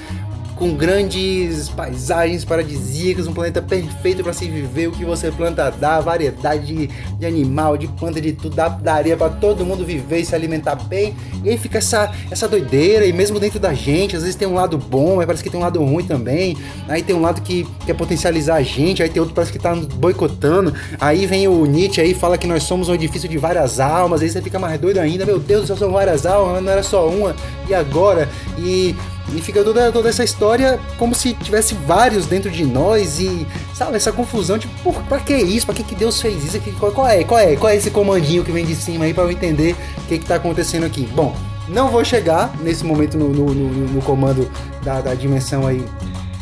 com 0.60 0.74
grandes 0.74 1.70
paisagens 1.70 2.44
paradisíacas, 2.44 3.26
um 3.26 3.34
planeta 3.34 3.62
perfeito 3.62 4.22
para 4.22 4.34
se 4.34 4.46
viver, 4.50 4.88
o 4.88 4.92
que 4.92 5.06
você 5.06 5.32
planta 5.32 5.72
dá, 5.72 6.02
variedade 6.02 6.90
de, 7.18 7.26
animal, 7.26 7.78
de 7.78 7.88
planta, 7.88 8.20
de 8.20 8.34
tudo, 8.34 8.58
dá, 8.58 8.68
daria 8.68 9.16
para 9.16 9.30
todo 9.30 9.66
mundo 9.66 9.86
viver 9.86 10.20
e 10.20 10.26
se 10.26 10.36
alimentar 10.36 10.76
bem. 10.76 11.16
E 11.46 11.50
aí 11.50 11.58
fica 11.58 11.78
essa, 11.78 12.12
essa 12.30 12.46
doideira, 12.46 13.06
e 13.06 13.14
mesmo 13.14 13.40
dentro 13.40 13.58
da 13.58 13.74
gente, 13.74 14.18
às 14.18 14.24
vezes 14.24 14.36
tem 14.36 14.46
um 14.46 14.54
lado 14.54 14.78
bom, 14.78 15.16
mas 15.16 15.26
parece 15.26 15.42
que 15.42 15.50
tem 15.50 15.58
um 15.58 15.64
lado 15.64 15.82
ruim 15.82 16.04
também. 16.04 16.58
Aí 16.90 17.02
tem 17.02 17.16
um 17.16 17.22
lado 17.22 17.42
que 17.42 17.66
quer 17.86 17.94
potencializar 17.94 18.56
a 18.56 18.62
gente, 18.62 19.02
aí 19.02 19.10
tem 19.10 19.22
outro 19.22 19.34
que 19.34 19.36
parece 19.36 19.54
que 19.54 19.60
tá 19.60 19.74
boicotando. 19.96 20.74
Aí 21.00 21.26
vem 21.26 21.48
o 21.48 21.66
Nietzsche 21.66 22.02
aí 22.02 22.14
fala 22.14 22.38
que 22.38 22.46
nós 22.46 22.64
somos 22.64 22.90
um 22.90 22.94
edifício 22.94 23.30
de 23.30 23.38
várias 23.38 23.80
almas, 23.80 24.22
aí 24.22 24.30
você 24.30 24.42
fica 24.42 24.60
mais 24.60 24.78
doido 24.78 24.98
ainda, 24.98 25.26
meu 25.26 25.40
Deus, 25.40 25.68
só 25.68 25.78
são 25.78 25.94
várias 25.94 26.26
almas, 26.26 26.62
não 26.62 26.70
era 26.70 26.84
só 26.84 27.08
uma, 27.08 27.34
e 27.70 27.74
agora? 27.74 28.28
E 28.58 28.94
e 29.36 29.42
fica 29.42 29.64
toda, 29.64 29.92
toda 29.92 30.10
essa 30.10 30.24
história 30.24 30.80
como 30.98 31.14
se 31.14 31.34
tivesse 31.34 31.74
vários 31.74 32.26
dentro 32.26 32.50
de 32.50 32.66
nós 32.66 33.20
e, 33.20 33.46
sabe, 33.74 33.96
essa 33.96 34.12
confusão, 34.12 34.58
tipo, 34.58 34.74
por, 34.84 34.96
pra 35.04 35.20
que 35.20 35.36
isso? 35.36 35.66
Pra 35.66 35.76
que, 35.76 35.84
que 35.84 35.96
Deus 35.96 36.22
fez 36.22 36.44
isso? 36.44 36.60
Qual, 36.80 36.92
qual, 36.92 37.08
é? 37.08 37.24
Qual 37.24 37.40
é? 37.40 37.56
Qual 37.56 37.72
é 37.72 37.76
esse 37.76 37.92
comandinho 37.92 38.44
que 38.44 38.52
vem 38.52 38.66
de 38.66 38.76
cima 38.76 39.06
aí 39.06 39.14
pra 39.14 39.24
eu 39.24 39.32
entender 39.32 39.76
o 39.98 40.08
que, 40.08 40.18
que 40.18 40.26
tá 40.26 40.36
acontecendo 40.36 40.86
aqui? 40.86 41.08
Bom, 41.14 41.36
não 41.68 41.90
vou 41.90 42.04
chegar 42.04 42.52
nesse 42.62 42.84
momento 42.84 43.18
no, 43.18 43.30
no, 43.30 43.54
no, 43.54 43.88
no 43.94 44.02
comando 44.02 44.50
da, 44.84 45.02
da 45.02 45.14
dimensão 45.14 45.68
aí 45.68 45.84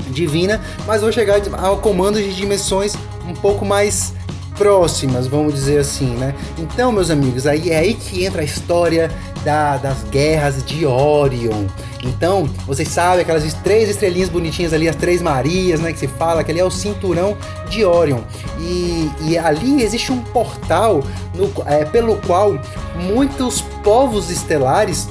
divina, 0.10 0.62
mas 0.86 1.02
vou 1.02 1.12
chegar 1.12 1.42
ao 1.58 1.78
comando 1.80 2.22
de 2.22 2.34
dimensões 2.34 2.96
um 3.28 3.34
pouco 3.34 3.66
mais 3.66 4.14
próximas, 4.58 5.28
vamos 5.28 5.54
dizer 5.54 5.80
assim, 5.80 6.16
né? 6.16 6.34
Então, 6.58 6.92
meus 6.92 7.10
amigos, 7.12 7.46
aí 7.46 7.70
é 7.70 7.78
aí 7.78 7.94
que 7.94 8.26
entra 8.26 8.42
a 8.42 8.46
história 8.46 9.12
da, 9.44 9.78
das 9.78 10.04
guerras 10.04 10.64
de 10.64 10.86
Orion. 10.86 11.66
Então, 12.04 12.50
vocês 12.66 12.88
sabem 12.88 13.22
aquelas 13.22 13.54
três 13.56 13.90
estrelinhas 13.90 14.30
bonitinhas 14.30 14.74
ali, 14.74 14.88
as 14.88 14.96
três 14.96 15.22
Marias, 15.22 15.80
né? 15.80 15.94
Que 15.94 16.00
se 16.00 16.08
fala, 16.08 16.44
que 16.44 16.52
ali 16.52 16.60
é 16.60 16.66
o 16.66 16.72
cinturão 16.72 17.38
de 17.70 17.86
Orion. 17.86 18.22
E, 18.60 19.10
e 19.26 19.38
ali 19.38 19.84
existe 19.84 20.12
um 20.12 20.22
portal 20.22 21.04
no, 21.34 21.52
é, 21.66 21.86
pelo 21.86 22.18
qual 22.18 22.60
muitos 22.96 23.62
povos 23.84 24.30
estelares 24.30 25.08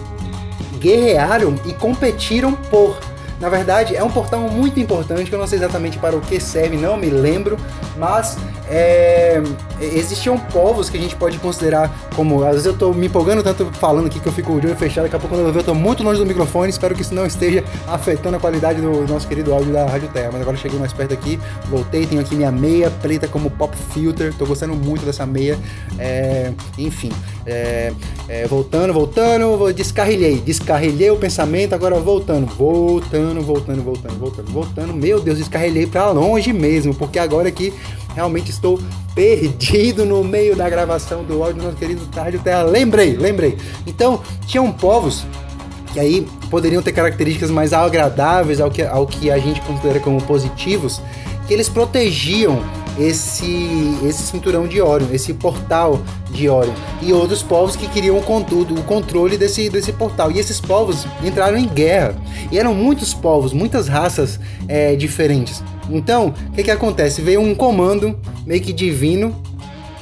guerrearam 0.80 1.54
e 1.64 1.72
competiram 1.72 2.52
por 2.52 2.96
na 3.38 3.50
verdade, 3.50 3.94
é 3.94 4.02
um 4.02 4.10
portal 4.10 4.40
muito 4.40 4.80
importante, 4.80 5.28
que 5.28 5.34
eu 5.34 5.38
não 5.38 5.46
sei 5.46 5.58
exatamente 5.58 5.98
para 5.98 6.16
o 6.16 6.20
que 6.22 6.40
serve, 6.40 6.76
não 6.76 6.96
me 6.96 7.10
lembro, 7.10 7.58
mas 7.96 8.38
é, 8.68 9.42
existiam 9.80 10.38
povos 10.38 10.90
que 10.90 10.96
a 10.96 11.00
gente 11.00 11.16
pode 11.16 11.38
considerar 11.38 11.90
como. 12.14 12.42
Às 12.44 12.52
vezes 12.52 12.66
eu 12.66 12.76
tô 12.76 12.92
me 12.92 13.06
empolgando 13.06 13.42
tanto 13.42 13.66
falando 13.66 14.06
aqui 14.06 14.20
que 14.20 14.26
eu 14.26 14.32
fico 14.32 14.58
de 14.60 14.66
olho 14.66 14.76
fechado, 14.76 15.04
daqui 15.04 15.16
a 15.16 15.18
pouco 15.18 15.34
quando 15.34 15.46
eu 15.46 15.52
ver 15.52 15.60
eu 15.60 15.64
tô 15.64 15.74
muito 15.74 16.02
longe 16.02 16.18
do 16.18 16.26
microfone, 16.26 16.70
espero 16.70 16.94
que 16.94 17.02
isso 17.02 17.14
não 17.14 17.26
esteja 17.26 17.64
afetando 17.86 18.36
a 18.36 18.40
qualidade 18.40 18.80
do 18.80 19.06
nosso 19.06 19.26
querido 19.26 19.52
áudio 19.52 19.72
da 19.72 19.86
Rádio 19.86 20.08
Terra. 20.08 20.30
Mas 20.32 20.42
agora 20.42 20.56
cheguei 20.56 20.78
mais 20.78 20.92
perto 20.92 21.14
aqui, 21.14 21.38
voltei, 21.68 22.06
tenho 22.06 22.20
aqui 22.20 22.34
minha 22.34 22.50
meia 22.50 22.90
preta 22.90 23.28
como 23.28 23.50
pop 23.50 23.76
filter, 23.92 24.32
tô 24.34 24.46
gostando 24.46 24.74
muito 24.74 25.04
dessa 25.04 25.26
meia. 25.26 25.58
É, 25.98 26.52
enfim, 26.78 27.12
é, 27.46 27.92
é 28.28 28.46
voltando, 28.46 28.92
voltando, 28.92 29.72
descarrilhei, 29.72 30.40
descarrilhei 30.40 31.10
o 31.10 31.16
pensamento, 31.16 31.74
agora 31.74 31.98
voltando, 32.00 32.46
voltando 32.46 33.40
voltando, 33.42 33.82
voltando, 33.82 34.18
voltando, 34.18 34.50
voltando. 34.50 34.92
Meu 34.92 35.20
Deus, 35.20 35.38
descarrilhei 35.38 35.86
para 35.86 36.10
longe 36.10 36.52
mesmo, 36.52 36.94
porque 36.94 37.18
agora 37.18 37.48
aqui 37.48 37.72
realmente 38.16 38.50
estou 38.50 38.80
perdido 39.14 40.06
no 40.06 40.24
meio 40.24 40.56
da 40.56 40.68
gravação 40.70 41.22
do 41.22 41.44
áudio 41.44 41.62
nosso 41.62 41.76
querido 41.76 42.06
Tarde 42.06 42.38
Terra. 42.38 42.62
Lembrei, 42.62 43.14
lembrei. 43.14 43.58
Então, 43.86 44.22
tinham 44.46 44.72
povos 44.72 45.26
que 45.92 46.00
aí 46.00 46.26
poderiam 46.50 46.82
ter 46.82 46.92
características 46.92 47.50
mais 47.50 47.74
agradáveis 47.74 48.58
ao 48.58 48.70
que, 48.70 48.82
ao 48.82 49.06
que 49.06 49.30
a 49.30 49.38
gente 49.38 49.60
considera 49.60 50.00
como 50.00 50.20
positivos, 50.22 51.00
que 51.46 51.52
eles 51.52 51.68
protegiam 51.68 52.62
esse, 52.98 53.98
esse 54.02 54.22
cinturão 54.22 54.66
de 54.66 54.80
Orion, 54.80 55.08
esse 55.12 55.34
portal 55.34 56.00
de 56.30 56.48
Orion. 56.48 56.72
E 57.02 57.12
outros 57.12 57.42
povos 57.42 57.76
que 57.76 57.86
queriam 57.86 58.18
o, 58.18 58.22
contudo, 58.22 58.74
o 58.74 58.82
controle 58.84 59.36
desse, 59.36 59.68
desse 59.68 59.92
portal. 59.92 60.32
E 60.32 60.38
esses 60.38 60.58
povos 60.58 61.06
entraram 61.22 61.58
em 61.58 61.68
guerra. 61.68 62.16
E 62.50 62.58
eram 62.58 62.74
muitos 62.74 63.12
povos, 63.12 63.52
muitas 63.52 63.88
raças 63.88 64.40
é, 64.66 64.96
diferentes. 64.96 65.62
Então, 65.90 66.34
o 66.48 66.52
que, 66.52 66.64
que 66.64 66.70
acontece? 66.70 67.22
Veio 67.22 67.40
um 67.40 67.54
comando 67.54 68.18
meio 68.44 68.60
que 68.60 68.72
divino, 68.72 69.34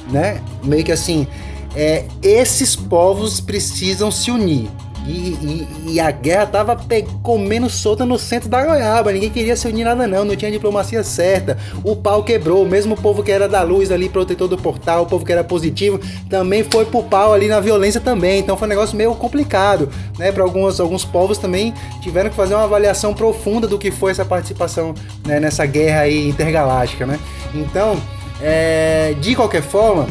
né? 0.09 0.41
Meio 0.63 0.83
que 0.83 0.91
assim, 0.91 1.27
é, 1.75 2.05
esses 2.21 2.75
povos 2.75 3.39
precisam 3.39 4.09
se 4.11 4.31
unir. 4.31 4.69
E, 5.07 5.67
e, 5.85 5.91
e, 5.93 5.99
a 5.99 6.09
guerra 6.09 6.47
tava 6.47 6.77
comendo 7.21 7.69
solta 7.69 8.03
no 8.05 8.17
centro 8.17 8.49
da 8.49 8.65
goiaba. 8.65 9.11
Ninguém 9.11 9.29
queria 9.29 9.55
se 9.55 9.67
unir 9.67 9.83
nada, 9.83 10.07
não. 10.07 10.25
Não 10.25 10.35
tinha 10.35 10.49
diplomacia 10.49 11.03
certa. 11.03 11.57
O 11.83 11.95
pau 11.95 12.23
quebrou. 12.23 12.65
Mesmo 12.65 12.95
o 12.95 12.97
povo 12.97 13.21
que 13.21 13.31
era 13.31 13.47
da 13.47 13.61
luz 13.61 13.91
ali, 13.91 14.09
protetor 14.09 14.47
do 14.47 14.57
portal, 14.57 15.03
o 15.03 15.05
povo 15.05 15.23
que 15.23 15.31
era 15.31 15.43
positivo, 15.43 15.99
também 16.27 16.63
foi 16.63 16.85
pro 16.85 17.03
pau 17.03 17.33
ali 17.33 17.47
na 17.47 17.59
violência 17.59 18.01
também. 18.01 18.39
Então 18.39 18.57
foi 18.57 18.67
um 18.67 18.69
negócio 18.69 18.97
meio 18.97 19.13
complicado, 19.13 19.89
né? 20.17 20.31
Para 20.31 20.43
alguns, 20.43 20.79
alguns 20.79 21.05
povos 21.05 21.37
também 21.37 21.71
tiveram 22.01 22.31
que 22.31 22.35
fazer 22.35 22.55
uma 22.55 22.63
avaliação 22.63 23.13
profunda 23.13 23.67
do 23.67 23.77
que 23.77 23.91
foi 23.91 24.11
essa 24.11 24.25
participação 24.25 24.95
né? 25.23 25.39
nessa 25.39 25.67
guerra 25.67 26.01
aí 26.01 26.27
intergaláctica, 26.27 27.05
né? 27.05 27.19
Então, 27.53 27.95
é, 28.41 29.13
de 29.21 29.35
qualquer 29.35 29.61
forma, 29.61 30.07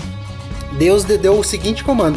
Deus 0.79 1.03
deu 1.03 1.37
o 1.37 1.43
seguinte 1.43 1.83
comando 1.83 2.17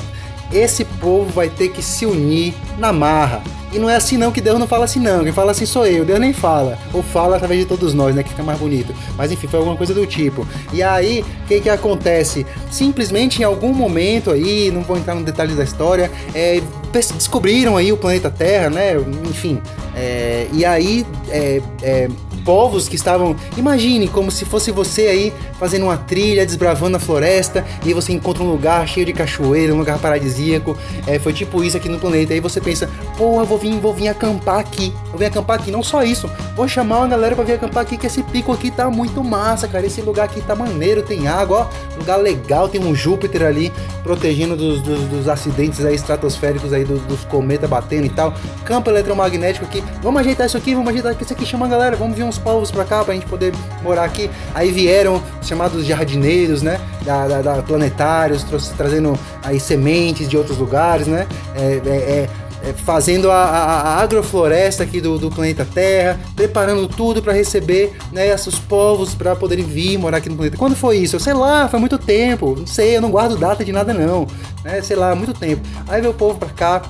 esse 0.52 0.86
povo 0.86 1.32
vai 1.32 1.50
ter 1.50 1.70
que 1.70 1.82
se 1.82 2.06
unir 2.06 2.54
na 2.78 2.94
marra. 2.94 3.42
E 3.72 3.80
não 3.80 3.90
é 3.90 3.96
assim 3.96 4.16
não 4.16 4.32
que 4.32 4.40
Deus 4.40 4.58
não 4.58 4.68
fala 4.68 4.86
assim 4.86 5.00
não, 5.00 5.24
quem 5.24 5.34
fala 5.34 5.52
assim 5.52 5.66
sou 5.66 5.86
eu, 5.86 6.06
Deus 6.06 6.20
nem 6.20 6.32
fala. 6.32 6.80
Ou 6.94 7.04
fala 7.04 7.36
através 7.36 7.60
de 7.60 7.66
todos 7.66 7.94
nós, 7.94 8.16
né, 8.16 8.24
que 8.24 8.30
fica 8.30 8.44
mais 8.44 8.58
bonito. 8.58 8.94
Mas 9.18 9.32
enfim, 9.32 9.48
foi 9.48 9.60
alguma 9.60 9.76
coisa 9.76 9.94
do 9.94 10.06
tipo. 10.08 10.48
E 10.72 10.82
aí, 10.82 11.22
o 11.44 11.48
que 11.48 11.60
que 11.60 11.70
acontece? 11.70 12.46
Simplesmente 12.72 13.42
em 13.42 13.44
algum 13.44 13.74
momento 13.74 14.32
aí, 14.32 14.72
não 14.72 14.82
vou 14.82 14.98
entrar 14.98 15.16
no 15.16 15.24
detalhe 15.24 15.54
da 15.54 15.64
história, 15.64 16.10
é, 16.34 16.62
descobriram 16.92 17.76
aí 17.76 17.92
o 17.92 17.98
planeta 17.98 18.30
Terra, 18.30 18.70
né, 18.70 18.94
enfim. 19.30 19.62
É, 19.94 20.48
e 20.54 20.64
aí, 20.64 21.06
é, 21.30 21.62
é 21.82 22.10
povos 22.48 22.88
que 22.88 22.96
estavam. 22.96 23.36
Imagine 23.58 24.08
como 24.08 24.32
se 24.32 24.46
fosse 24.46 24.72
você 24.72 25.08
aí 25.08 25.34
fazendo 25.60 25.84
uma 25.84 25.98
trilha, 25.98 26.46
desbravando 26.46 26.96
a 26.96 27.00
floresta, 27.00 27.66
e 27.86 27.94
você 27.94 28.14
encontra 28.14 28.42
um 28.42 28.50
lugar 28.50 28.88
cheio 28.88 29.06
de 29.06 29.12
cachoeira, 29.12 29.74
um 29.74 29.78
lugar 29.78 30.00
paradisíaco. 30.00 30.78
É, 31.06 31.20
foi 31.20 31.34
tipo 31.34 31.62
isso 31.62 31.76
aqui 31.76 31.90
no 31.90 32.00
planeta. 32.00 32.34
Aí 32.34 32.40
você 32.40 32.62
pensa, 32.62 32.90
pô, 33.18 33.42
eu 33.42 33.46
vou 33.46 33.58
vir, 33.58 33.78
vou 33.82 33.94
vir 33.94 34.08
acampar 34.08 34.60
aqui. 34.60 34.94
Vou 35.10 35.20
vir 35.20 35.26
acampar 35.26 35.60
aqui. 35.60 35.70
Não 35.72 35.84
só 35.84 36.04
isso, 36.04 36.32
vou 36.56 36.70
chamar 36.70 37.00
uma 37.00 37.08
galera 37.10 37.36
pra 37.36 37.44
vir 37.44 37.54
acampar 37.54 37.84
aqui, 37.84 37.98
que 37.98 38.08
esse 38.08 38.24
pico 38.24 38.54
aqui 38.54 38.72
tá 38.72 38.90
muito 38.90 39.22
massa, 39.22 39.68
cara. 39.68 39.86
Esse 39.86 40.02
lugar 40.02 40.24
aqui 40.24 40.40
tá 40.40 40.56
maneiro, 40.56 41.02
tem 41.02 41.28
água, 41.28 41.70
ó. 41.70 42.00
Lugar 42.00 42.16
legal, 42.16 42.70
tem 42.70 42.80
um 42.80 42.96
Júpiter 42.96 43.44
ali 43.44 43.74
protegendo 44.04 44.56
dos, 44.56 44.82
dos, 44.82 45.02
dos 45.02 45.28
acidentes 45.28 45.84
aí 45.84 45.96
estratosféricos 45.96 46.72
aí, 46.72 46.86
dos, 46.86 47.02
dos 47.02 47.26
cometas 47.26 47.70
batendo 47.70 48.06
e 48.06 48.10
tal. 48.10 48.34
Campo 48.64 48.90
eletromagnético 48.90 49.66
aqui. 49.66 49.84
Vamos 50.02 50.22
ajeitar 50.22 50.48
isso 50.48 50.56
aqui, 50.56 50.74
vamos 50.74 50.90
ajeitar 50.90 51.14
isso 51.20 51.34
aqui, 51.34 51.46
chama 51.46 51.66
a 51.66 51.70
galera, 51.70 51.98
vamos 51.98 52.16
vir 52.16 52.24
uns 52.24 52.37
povos 52.38 52.72
pra 52.72 52.84
cá 52.86 53.04
pra 53.04 53.14
gente 53.14 53.26
poder 53.26 53.54
morar 53.84 54.04
aqui. 54.04 54.30
Aí 54.54 54.72
vieram 54.72 55.22
chamados 55.42 55.86
jardineiros, 55.86 56.62
né? 56.62 56.80
Da, 57.04 57.28
da, 57.28 57.42
da 57.42 57.62
planetários, 57.62 58.46
trazendo 58.76 59.18
aí 59.44 59.60
sementes 59.60 60.28
de 60.28 60.38
outros 60.38 60.58
lugares, 60.58 61.08
né? 61.08 61.28
É, 61.56 61.82
é, 61.86 61.90
é, 61.90 62.30
é 62.70 62.74
fazendo 62.74 63.32
a, 63.32 63.44
a, 63.44 63.82
a, 63.82 64.02
agrofloresta 64.02 64.84
aqui 64.84 65.00
do, 65.00 65.18
do, 65.18 65.30
planeta 65.30 65.66
Terra, 65.66 66.20
preparando 66.36 66.88
tudo 66.88 67.22
para 67.22 67.34
receber 67.34 67.96
né, 68.12 68.28
esses 68.28 68.58
povos 68.60 69.16
para 69.16 69.36
poderem 69.36 69.66
vir 69.66 69.98
morar 69.98 70.18
aqui 70.18 70.30
no 70.30 70.36
planeta. 70.36 70.58
Quando 70.58 70.76
foi 70.76 70.98
isso? 70.98 71.16
Eu 71.16 71.20
sei 71.20 71.34
lá, 71.34 71.68
foi 71.68 71.80
muito 71.80 71.98
tempo. 71.98 72.56
Não 72.58 72.68
sei, 72.68 72.98
eu 72.98 73.02
não 73.02 73.12
guardo 73.12 73.38
data 73.38 73.64
de 73.64 73.72
nada 73.72 73.94
não. 73.94 74.28
Né, 74.64 74.82
sei 74.82 74.96
lá, 74.96 75.16
muito 75.16 75.34
tempo. 75.34 75.62
Aí 75.88 76.02
veio 76.02 76.12
o 76.12 76.16
povo 76.16 76.38
para 76.38 76.50
cá, 76.50 76.82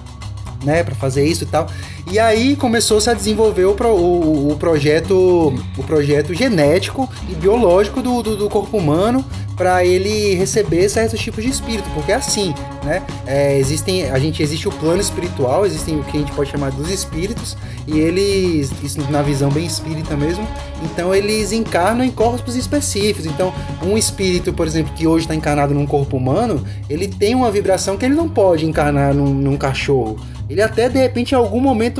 né, 0.63 0.83
para 0.83 0.95
fazer 0.95 1.25
isso 1.25 1.43
e 1.43 1.47
tal. 1.47 1.67
E 2.09 2.19
aí 2.19 2.55
começou-se 2.55 3.09
a 3.09 3.13
desenvolver 3.13 3.65
o, 3.65 3.73
pro, 3.73 3.89
o, 3.89 4.51
o, 4.53 4.55
projeto 4.55 5.53
o 5.77 5.83
projeto 5.83 6.33
genético 6.33 7.09
e 7.29 7.35
biológico 7.35 8.01
do, 8.01 8.23
do, 8.23 8.37
do 8.37 8.49
corpo 8.49 8.77
humano 8.77 9.25
para 9.57 9.83
ele 9.83 10.35
receber 10.35 10.87
certos 10.87 11.19
tipos 11.19 11.43
de 11.43 11.49
espírito, 11.49 11.89
porque 11.95 12.11
é 12.11 12.15
assim, 12.15 12.53
né? 12.83 13.01
É, 13.25 13.57
existem, 13.57 14.09
a 14.09 14.19
gente 14.19 14.41
existe 14.41 14.67
o 14.67 14.71
plano 14.71 15.01
espiritual, 15.01 15.65
existem 15.65 15.99
o 15.99 16.03
que 16.03 16.15
a 16.15 16.19
gente 16.19 16.31
pode 16.31 16.51
chamar 16.51 16.71
dos 16.71 16.91
espíritos 16.91 17.57
e 17.87 17.99
eles, 17.99 18.71
isso 18.83 19.01
na 19.11 19.23
visão 19.23 19.49
bem 19.49 19.65
espírita 19.65 20.15
mesmo, 20.15 20.47
então 20.83 21.13
eles 21.13 21.51
encarnam 21.51 22.05
em 22.05 22.11
corpos 22.11 22.55
específicos. 22.55 23.25
Então, 23.25 23.51
um 23.81 23.97
espírito, 23.97 24.53
por 24.53 24.67
exemplo, 24.67 24.93
que 24.93 25.07
hoje 25.07 25.25
está 25.25 25.33
encarnado 25.33 25.73
num 25.73 25.87
corpo 25.87 26.15
humano, 26.15 26.63
ele 26.87 27.07
tem 27.07 27.33
uma 27.33 27.49
vibração 27.49 27.97
que 27.97 28.05
ele 28.05 28.15
não 28.15 28.29
pode 28.29 28.63
encarnar 28.63 29.13
num, 29.15 29.33
num 29.33 29.57
cachorro. 29.57 30.17
Ele 30.49 30.61
até 30.61 30.87
de 30.87 30.97
repente 30.97 31.33
em 31.33 31.35
algum 31.35 31.59
momento 31.59 31.96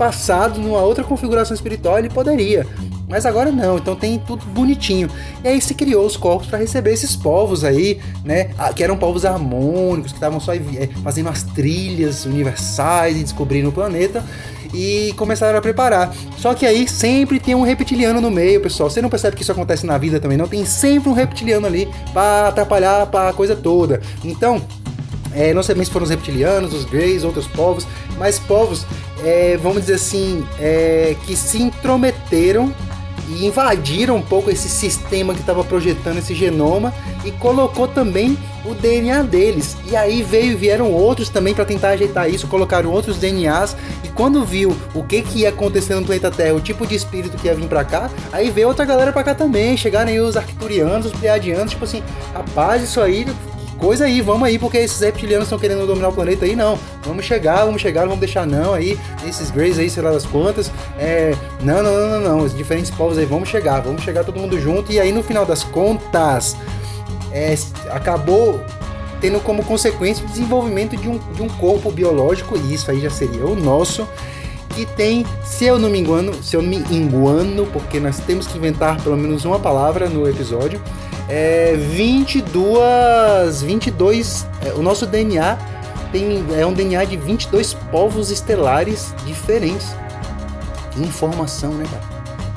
passado, 0.00 0.58
numa 0.58 0.78
outra 0.78 1.04
configuração 1.04 1.54
espiritual, 1.54 1.98
ele 1.98 2.08
poderia. 2.08 2.66
Mas 3.06 3.26
agora 3.26 3.52
não, 3.52 3.76
então 3.76 3.94
tem 3.94 4.18
tudo 4.18 4.46
bonitinho. 4.46 5.10
E 5.44 5.48
aí 5.48 5.60
se 5.60 5.74
criou 5.74 6.06
os 6.06 6.16
corpos 6.16 6.46
para 6.46 6.58
receber 6.58 6.94
esses 6.94 7.14
povos 7.14 7.64
aí, 7.64 8.00
né? 8.24 8.50
Que 8.74 8.82
eram 8.82 8.96
povos 8.96 9.26
harmônicos, 9.26 10.12
que 10.12 10.16
estavam 10.16 10.40
só 10.40 10.54
é, 10.54 10.88
fazendo 11.04 11.28
as 11.28 11.42
trilhas 11.42 12.24
universais 12.24 13.14
e 13.18 13.22
descobrindo 13.22 13.68
o 13.68 13.72
planeta. 13.72 14.24
E 14.72 15.12
começaram 15.18 15.58
a 15.58 15.60
preparar. 15.60 16.14
Só 16.38 16.54
que 16.54 16.64
aí 16.64 16.88
sempre 16.88 17.38
tem 17.38 17.54
um 17.54 17.62
reptiliano 17.62 18.22
no 18.22 18.30
meio, 18.30 18.60
pessoal. 18.60 18.88
Você 18.88 19.02
não 19.02 19.10
percebe 19.10 19.36
que 19.36 19.42
isso 19.42 19.52
acontece 19.52 19.84
na 19.84 19.98
vida 19.98 20.18
também, 20.18 20.38
não? 20.38 20.48
Tem 20.48 20.64
sempre 20.64 21.10
um 21.10 21.12
reptiliano 21.12 21.66
ali 21.66 21.88
para 22.14 22.48
atrapalhar 22.48 23.02
a 23.12 23.32
coisa 23.34 23.54
toda. 23.54 24.00
Então, 24.24 24.62
é, 25.34 25.54
não 25.54 25.62
sabemos 25.62 25.88
se 25.88 25.92
foram 25.92 26.04
os 26.04 26.10
reptilianos, 26.10 26.72
os 26.72 26.84
greys, 26.84 27.22
outros 27.22 27.46
povos, 27.46 27.86
mas 28.18 28.38
povos, 28.38 28.86
é, 29.24 29.56
vamos 29.56 29.82
dizer 29.82 29.94
assim, 29.94 30.46
é, 30.58 31.16
que 31.26 31.36
se 31.36 31.62
intrometeram 31.62 32.72
e 33.30 33.46
invadiram 33.46 34.16
um 34.16 34.22
pouco 34.22 34.50
esse 34.50 34.68
sistema 34.68 35.32
que 35.34 35.40
estava 35.40 35.62
projetando 35.62 36.18
esse 36.18 36.34
genoma 36.34 36.92
e 37.24 37.30
colocou 37.30 37.86
também 37.86 38.36
o 38.64 38.74
DNA 38.74 39.22
deles. 39.22 39.76
E 39.86 39.94
aí 39.94 40.22
veio 40.22 40.58
vieram 40.58 40.92
outros 40.92 41.28
também 41.28 41.54
para 41.54 41.64
tentar 41.64 41.90
ajeitar 41.90 42.28
isso, 42.28 42.48
colocaram 42.48 42.90
outros 42.90 43.18
DNAs 43.18 43.76
e 44.04 44.08
quando 44.08 44.44
viu 44.44 44.76
o 44.94 45.04
que 45.04 45.22
que 45.22 45.40
ia 45.40 45.50
acontecer 45.50 45.94
no 45.94 46.04
planeta 46.04 46.30
Terra, 46.30 46.54
o 46.54 46.60
tipo 46.60 46.86
de 46.86 46.94
espírito 46.96 47.36
que 47.36 47.46
ia 47.46 47.54
vir 47.54 47.68
para 47.68 47.84
cá, 47.84 48.10
aí 48.32 48.50
veio 48.50 48.68
outra 48.68 48.84
galera 48.84 49.12
para 49.12 49.22
cá 49.22 49.34
também, 49.34 49.76
chegaram 49.76 50.10
aí 50.10 50.20
os 50.20 50.36
arcturianos, 50.36 51.06
os 51.06 51.12
pleiadianos, 51.12 51.70
tipo 51.70 51.84
assim, 51.84 52.02
rapaz, 52.34 52.82
isso 52.82 53.00
aí 53.00 53.26
coisa 53.80 54.04
aí, 54.04 54.20
vamos 54.20 54.46
aí, 54.46 54.58
porque 54.58 54.78
esses 54.78 55.00
reptilianos 55.00 55.46
estão 55.46 55.58
querendo 55.58 55.86
dominar 55.86 56.08
o 56.08 56.12
planeta 56.12 56.44
aí, 56.44 56.54
não. 56.54 56.78
Vamos 57.02 57.24
chegar, 57.24 57.64
vamos 57.64 57.80
chegar, 57.80 58.02
não 58.02 58.10
vamos 58.10 58.20
deixar 58.20 58.46
não 58.46 58.74
aí, 58.74 58.98
esses 59.26 59.50
Greys 59.50 59.78
aí, 59.78 59.88
sei 59.88 60.02
lá 60.02 60.10
das 60.10 60.26
quantas. 60.26 60.70
É, 60.98 61.34
não, 61.62 61.82
não, 61.82 61.92
não, 61.92 62.08
não, 62.08 62.20
não, 62.20 62.44
os 62.44 62.54
diferentes 62.54 62.90
povos 62.90 63.16
aí, 63.16 63.24
vamos 63.24 63.48
chegar, 63.48 63.80
vamos 63.80 64.02
chegar 64.02 64.22
todo 64.22 64.38
mundo 64.38 64.60
junto. 64.60 64.92
E 64.92 65.00
aí, 65.00 65.10
no 65.10 65.22
final 65.22 65.46
das 65.46 65.64
contas, 65.64 66.56
é, 67.32 67.54
acabou 67.90 68.60
tendo 69.20 69.40
como 69.40 69.64
consequência 69.64 70.24
o 70.24 70.28
desenvolvimento 70.28 70.96
de 70.96 71.08
um, 71.08 71.18
de 71.18 71.42
um 71.42 71.48
corpo 71.48 71.90
biológico, 71.90 72.56
e 72.56 72.74
isso 72.74 72.90
aí 72.90 73.00
já 73.00 73.10
seria 73.10 73.46
o 73.46 73.54
nosso, 73.54 74.06
que 74.70 74.86
tem, 74.86 75.26
se 75.44 75.64
eu 75.64 75.78
não 75.78 75.90
me 75.90 75.98
engano, 75.98 76.32
se 76.42 76.56
eu 76.56 76.62
me 76.62 76.76
engano, 76.76 77.66
porque 77.66 77.98
nós 77.98 78.18
temos 78.20 78.46
que 78.46 78.56
inventar 78.56 79.00
pelo 79.02 79.16
menos 79.16 79.44
uma 79.44 79.58
palavra 79.58 80.08
no 80.08 80.28
episódio, 80.28 80.80
é 81.30 81.76
22, 81.76 83.62
22, 83.62 84.46
é, 84.66 84.72
o 84.72 84.82
nosso 84.82 85.06
DNA 85.06 85.56
tem, 86.10 86.44
é 86.58 86.66
um 86.66 86.72
DNA 86.72 87.04
de 87.04 87.16
22 87.16 87.74
povos 87.92 88.30
estelares 88.30 89.14
diferentes. 89.24 89.94
Que 90.90 91.00
informação, 91.00 91.72
né, 91.74 91.84
cara? 91.88 92.02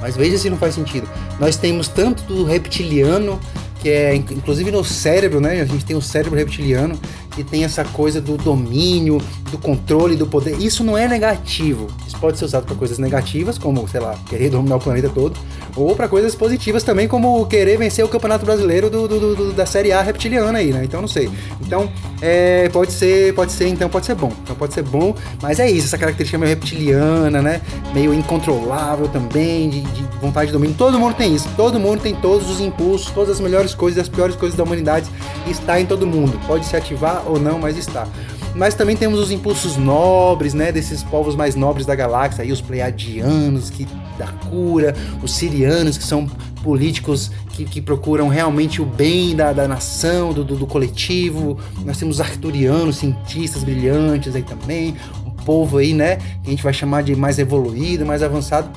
Mas 0.02 0.18
veja 0.18 0.38
se 0.40 0.50
não 0.50 0.58
faz 0.58 0.74
sentido. 0.74 1.08
Nós 1.40 1.56
temos 1.56 1.88
tanto 1.88 2.24
do 2.24 2.44
reptiliano, 2.44 3.40
que 3.80 3.90
é 3.90 4.16
inclusive 4.16 4.72
no 4.72 4.84
cérebro, 4.84 5.40
né? 5.40 5.62
A 5.62 5.66
gente 5.66 5.86
tem 5.86 5.96
o 5.96 6.02
cérebro 6.02 6.38
reptiliano, 6.38 7.00
que 7.36 7.44
tem 7.44 7.64
essa 7.64 7.84
coisa 7.84 8.22
do 8.22 8.38
domínio, 8.38 9.22
do 9.52 9.58
controle, 9.58 10.16
do 10.16 10.28
poder. 10.28 10.58
Isso 10.60 10.84
não 10.84 10.98
é 10.98 11.08
negativo. 11.08 11.88
Isso 12.08 12.18
pode 12.18 12.38
ser 12.38 12.46
usado 12.46 12.66
para 12.66 12.76
coisas 12.76 12.98
negativas, 12.98 13.58
como, 13.58 13.88
sei 13.88 14.00
lá, 14.00 14.16
querer 14.28 14.50
dominar 14.50 14.76
o 14.78 14.80
planeta 14.80 15.10
todo, 15.10 15.40
ou 15.76 15.96
para 15.96 16.08
coisas 16.08 16.36
positivas 16.36 16.84
também, 16.84 17.08
como 17.08 17.46
querer 17.46 17.78
vencer 17.78 18.04
o 18.04 18.08
Campeonato 18.08 18.46
Brasileiro 18.46 18.90
do, 18.90 19.08
do, 19.08 19.36
do, 19.36 19.54
da 19.54 19.66
Série 19.66 19.92
A 19.92 20.02
reptiliana 20.02 20.60
aí, 20.60 20.72
né? 20.72 20.84
Então 20.84 21.02
não 21.02 21.08
sei. 21.08 21.30
Então, 21.62 21.90
é, 22.22 22.70
pode 22.70 22.92
ser, 22.92 23.34
pode 23.34 23.52
ser, 23.52 23.68
então 23.68 23.90
pode 23.90 24.06
ser 24.06 24.16
bom. 24.16 24.32
Então 24.44 24.56
pode 24.56 24.74
ser 24.74 24.84
bom, 24.84 25.16
mas 25.42 25.60
é 25.60 25.70
isso, 25.70 25.88
essa 25.88 25.98
característica 25.98 26.38
meio 26.38 26.50
reptiliana, 26.50 27.42
né? 27.42 27.62
Meio 27.94 28.14
incontrolável 28.14 29.08
também, 29.08 29.70
de, 29.70 29.82
de 29.82 30.04
vontade 30.22 30.48
de 30.48 30.54
domínio. 30.54 30.76
Todo 30.78 31.00
mundo 31.00 31.16
tem 31.16 31.36
isso. 31.36 31.50
Todo 31.56 31.80
mundo 31.80 32.02
tem 32.02 32.16
todos 32.16 32.50
os 32.50 32.60
impulsos, 32.60 33.12
todas 33.12 33.32
as 33.32 33.40
melhores 33.40 33.74
coisas, 33.74 34.02
as 34.02 34.10
piores 34.10 34.36
coisas 34.36 34.58
da 34.58 34.64
humanidade. 34.64 35.10
Está 35.48 35.80
em 35.80 35.86
todo 35.86 36.06
mundo. 36.06 36.40
Pode 36.48 36.66
se 36.66 36.76
ativar 36.76 37.23
ou 37.26 37.40
não, 37.40 37.60
mas 37.60 37.78
está 37.78 38.08
mas 38.56 38.76
também 38.76 38.96
temos 38.96 39.20
os 39.20 39.32
impulsos 39.32 39.78
nobres, 39.78 40.54
né, 40.54 40.72
desses 40.72 41.02
povos 41.02 41.36
mais 41.36 41.56
nobres 41.56 41.86
da 41.86 41.96
galáxia, 41.96 42.44
aí 42.44 42.52
os 42.52 42.62
pleiadianos 42.62 43.70
que 43.70 43.88
da 44.18 44.28
cura, 44.28 44.96
os 45.24 45.34
sirianos 45.34 45.98
que 45.98 46.04
são 46.04 46.28
políticos 46.62 47.32
que, 47.50 47.66
que 47.66 47.82
procuram 47.82 48.28
realmente 48.28 48.80
o 48.80 48.86
bem 48.86 49.36
da, 49.36 49.52
da 49.52 49.68
nação, 49.68 50.32
do, 50.32 50.44
do, 50.44 50.56
do 50.56 50.68
coletivo. 50.68 51.58
Nós 51.84 51.98
temos 51.98 52.22
arcturianos, 52.22 52.98
cientistas 52.98 53.64
brilhantes 53.64 54.36
aí 54.36 54.44
também, 54.44 54.96
um 55.26 55.32
povo 55.32 55.80
aí, 55.80 55.94
né, 55.94 56.18
que 56.18 56.48
a 56.48 56.50
gente 56.52 56.64
vai 56.64 56.74
chamar 56.74 57.02
de 57.02 57.16
mais 57.16 57.40
evoluído, 57.40 58.06
mais 58.06 58.22
avançado. 58.22 58.70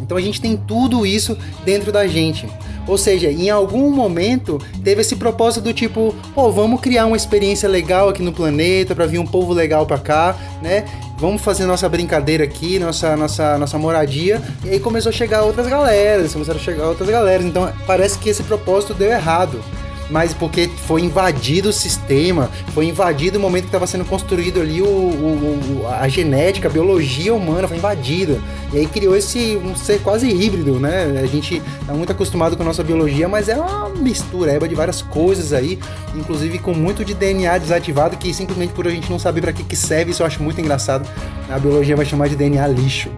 Então 0.00 0.16
a 0.16 0.20
gente 0.20 0.40
tem 0.40 0.56
tudo 0.56 1.04
isso 1.04 1.36
dentro 1.64 1.92
da 1.92 2.06
gente. 2.06 2.48
Ou 2.86 2.98
seja, 2.98 3.30
em 3.30 3.50
algum 3.50 3.90
momento 3.90 4.60
teve 4.82 5.00
esse 5.00 5.16
propósito 5.16 5.64
do 5.64 5.72
tipo, 5.72 6.14
pô, 6.34 6.50
vamos 6.50 6.80
criar 6.80 7.06
uma 7.06 7.16
experiência 7.16 7.68
legal 7.68 8.08
aqui 8.08 8.22
no 8.22 8.32
planeta 8.32 8.94
para 8.94 9.06
vir 9.06 9.18
um 9.18 9.26
povo 9.26 9.52
legal 9.52 9.86
para 9.86 9.98
cá, 9.98 10.36
né? 10.60 10.84
Vamos 11.16 11.42
fazer 11.42 11.64
nossa 11.64 11.88
brincadeira 11.88 12.44
aqui, 12.44 12.78
nossa, 12.78 13.16
nossa, 13.16 13.56
nossa 13.56 13.78
moradia. 13.78 14.42
E 14.64 14.70
aí 14.70 14.80
começou 14.80 15.10
a 15.10 15.12
chegar 15.12 15.42
outras 15.42 15.66
galeras, 15.66 16.32
começaram 16.32 16.58
a 16.58 16.62
chegar 16.62 16.88
outras 16.88 17.08
galeras. 17.08 17.46
Então 17.46 17.72
parece 17.86 18.18
que 18.18 18.28
esse 18.28 18.42
propósito 18.42 18.94
deu 18.94 19.10
errado 19.10 19.62
mas 20.10 20.34
porque 20.34 20.68
foi 20.86 21.02
invadido 21.02 21.70
o 21.70 21.72
sistema, 21.72 22.50
foi 22.72 22.86
invadido 22.86 23.38
o 23.38 23.40
momento 23.40 23.62
que 23.62 23.68
estava 23.68 23.86
sendo 23.86 24.04
construído 24.04 24.60
ali 24.60 24.82
o, 24.82 24.86
o, 24.86 25.86
a 25.88 26.08
genética, 26.08 26.68
a 26.68 26.70
biologia 26.70 27.34
humana 27.34 27.66
foi 27.66 27.76
invadida. 27.76 28.40
E 28.72 28.78
aí 28.78 28.86
criou 28.86 29.16
esse 29.16 29.56
um 29.56 29.76
ser 29.76 30.00
quase 30.00 30.28
híbrido, 30.28 30.78
né? 30.80 31.20
A 31.22 31.26
gente 31.26 31.62
tá 31.86 31.94
muito 31.94 32.10
acostumado 32.12 32.56
com 32.56 32.62
a 32.62 32.66
nossa 32.66 32.82
biologia, 32.82 33.28
mas 33.28 33.48
é 33.48 33.56
uma 33.56 33.88
mistureba 33.88 34.68
de 34.68 34.74
várias 34.74 35.00
coisas 35.00 35.52
aí, 35.52 35.78
inclusive 36.14 36.58
com 36.58 36.74
muito 36.74 37.04
de 37.04 37.14
DNA 37.14 37.56
desativado 37.58 38.16
que 38.16 38.32
simplesmente 38.34 38.72
por 38.72 38.86
a 38.86 38.90
gente 38.90 39.10
não 39.10 39.18
saber 39.18 39.40
para 39.40 39.52
que, 39.52 39.62
que 39.62 39.76
serve, 39.76 40.10
isso 40.10 40.22
eu 40.22 40.26
acho 40.26 40.42
muito 40.42 40.60
engraçado. 40.60 41.08
A 41.48 41.58
biologia 41.58 41.96
vai 41.96 42.04
chamar 42.04 42.28
de 42.28 42.36
DNA 42.36 42.66
lixo. 42.68 43.10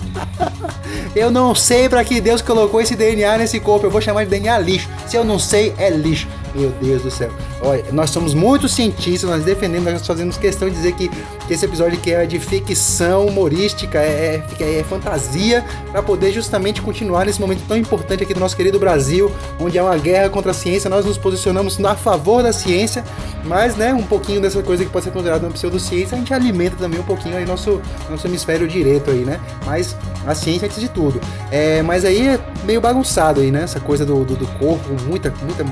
Eu 1.14 1.30
não 1.30 1.54
sei 1.54 1.88
para 1.88 2.04
que 2.04 2.20
Deus 2.20 2.42
colocou 2.42 2.80
esse 2.80 2.96
DNA 2.96 3.38
nesse 3.38 3.60
corpo. 3.60 3.86
Eu 3.86 3.90
vou 3.90 4.00
chamar 4.00 4.24
de 4.24 4.30
DNA 4.30 4.58
lixo. 4.58 4.88
Se 5.06 5.16
eu 5.16 5.24
não 5.24 5.38
sei, 5.38 5.72
é 5.78 5.90
lixo. 5.90 6.26
Meu 6.54 6.70
Deus 6.80 7.02
do 7.02 7.10
céu. 7.10 7.30
Olha, 7.60 7.84
nós 7.90 8.10
somos 8.10 8.32
muito 8.32 8.68
cientistas, 8.68 9.28
nós 9.28 9.44
defendemos, 9.44 9.92
nós 9.92 10.06
fazemos 10.06 10.36
questão 10.36 10.68
de 10.68 10.74
dizer 10.76 10.92
que, 10.92 11.08
que 11.08 11.52
esse 11.52 11.64
episódio 11.64 11.98
aqui 11.98 12.12
é 12.12 12.24
de 12.24 12.38
ficção 12.38 13.26
humorística, 13.26 13.98
é, 13.98 14.42
é, 14.60 14.78
é 14.78 14.84
fantasia, 14.84 15.64
para 15.90 16.02
poder 16.02 16.30
justamente 16.32 16.80
continuar 16.80 17.26
nesse 17.26 17.40
momento 17.40 17.64
tão 17.66 17.76
importante 17.76 18.22
aqui 18.22 18.32
do 18.32 18.38
nosso 18.38 18.56
querido 18.56 18.78
Brasil, 18.78 19.32
onde 19.58 19.78
há 19.78 19.84
uma 19.84 19.96
guerra 19.96 20.28
contra 20.28 20.52
a 20.52 20.54
ciência, 20.54 20.88
nós 20.88 21.04
nos 21.04 21.18
posicionamos 21.18 21.82
a 21.84 21.96
favor 21.96 22.42
da 22.42 22.52
ciência, 22.52 23.04
mas, 23.44 23.76
né, 23.76 23.92
um 23.92 24.02
pouquinho 24.02 24.40
dessa 24.40 24.62
coisa 24.62 24.84
que 24.84 24.90
pode 24.90 25.04
ser 25.04 25.10
considerada 25.10 25.44
uma 25.46 25.52
pseudociência, 25.52 26.14
a 26.16 26.18
gente 26.18 26.32
alimenta 26.32 26.76
também 26.76 27.00
um 27.00 27.04
pouquinho 27.04 27.36
aí 27.36 27.44
nosso, 27.44 27.80
nosso 28.08 28.26
hemisfério 28.26 28.66
direito 28.66 29.10
aí, 29.10 29.24
né? 29.24 29.40
Mas 29.66 29.96
a 30.26 30.34
ciência 30.34 30.66
antes 30.66 30.80
de 30.80 30.88
tudo. 30.88 31.20
É, 31.50 31.82
mas 31.82 32.04
aí 32.04 32.28
é 32.28 32.40
meio 32.64 32.80
bagunçado 32.80 33.40
aí, 33.40 33.50
né? 33.50 33.62
Essa 33.64 33.80
coisa 33.80 34.06
do, 34.06 34.24
do, 34.24 34.34
do 34.34 34.46
corpo, 34.58 34.88
muita, 35.06 35.32
muita, 35.42 35.62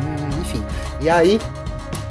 enfim. 0.52 0.64
E 1.00 1.08
aí, 1.08 1.40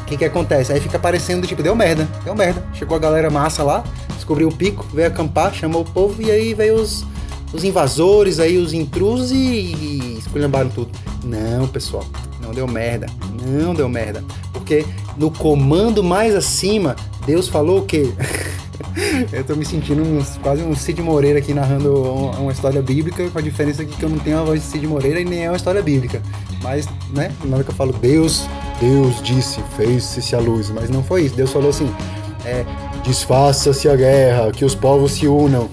o 0.01 0.05
que 0.05 0.17
que 0.17 0.25
acontece? 0.25 0.73
Aí 0.73 0.79
fica 0.79 0.99
parecendo, 0.99 1.45
tipo, 1.45 1.61
deu 1.61 1.75
merda, 1.75 2.07
deu 2.23 2.35
merda. 2.35 2.63
Chegou 2.73 2.97
a 2.97 2.99
galera 2.99 3.29
massa 3.29 3.63
lá, 3.63 3.83
descobriu 4.15 4.49
o 4.49 4.55
pico, 4.55 4.85
veio 4.93 5.07
acampar, 5.07 5.53
chamou 5.53 5.81
o 5.81 5.85
povo 5.85 6.21
e 6.21 6.31
aí 6.31 6.53
veio 6.53 6.75
os, 6.75 7.05
os 7.53 7.63
invasores, 7.63 8.39
aí 8.39 8.57
os 8.57 8.73
intrusos 8.73 9.31
e, 9.31 9.35
e 9.35 10.17
esculhambaram 10.19 10.69
tudo. 10.69 10.91
Não, 11.23 11.67
pessoal, 11.67 12.05
não 12.41 12.51
deu 12.51 12.67
merda, 12.67 13.07
não 13.45 13.73
deu 13.73 13.87
merda. 13.87 14.23
Porque 14.51 14.85
no 15.17 15.31
comando 15.31 16.03
mais 16.03 16.35
acima, 16.35 16.95
Deus 17.25 17.47
falou 17.47 17.79
o 17.79 17.85
quê? 17.85 18.11
eu 19.31 19.43
tô 19.43 19.55
me 19.55 19.65
sentindo 19.65 20.03
quase 20.41 20.63
um 20.63 20.75
Cid 20.75 21.01
Moreira 21.01 21.39
aqui 21.39 21.53
narrando 21.53 22.01
uma, 22.01 22.39
uma, 22.39 22.51
história 22.51 22.81
bíblica, 22.81 23.29
com 23.29 23.39
a 23.39 23.41
diferença 23.41 23.83
que 23.85 24.01
eu 24.01 24.09
não 24.09 24.19
tenho 24.19 24.39
a 24.39 24.43
voz 24.43 24.61
de 24.61 24.67
Cid 24.67 24.87
Moreira 24.87 25.19
e 25.19 25.25
nem 25.25 25.45
é 25.45 25.49
uma 25.49 25.57
história 25.57 25.81
bíblica. 25.81 26.21
Mas, 26.61 26.87
né, 27.13 27.31
na 27.43 27.55
hora 27.55 27.63
que 27.63 27.71
eu 27.71 27.75
falo 27.75 27.93
Deus, 27.93 28.47
Deus 28.79 29.21
disse, 29.21 29.61
fez-se 29.75 30.35
a 30.35 30.39
luz, 30.39 30.69
mas 30.69 30.89
não 30.89 31.03
foi 31.03 31.23
isso. 31.23 31.35
Deus 31.35 31.51
falou 31.51 31.69
assim: 31.69 31.91
é, 32.45 32.65
desfaça-se 33.03 33.89
a 33.89 33.95
guerra, 33.95 34.51
que 34.51 34.65
os 34.65 34.75
povos 34.75 35.13
se 35.13 35.27
unam. 35.27 35.69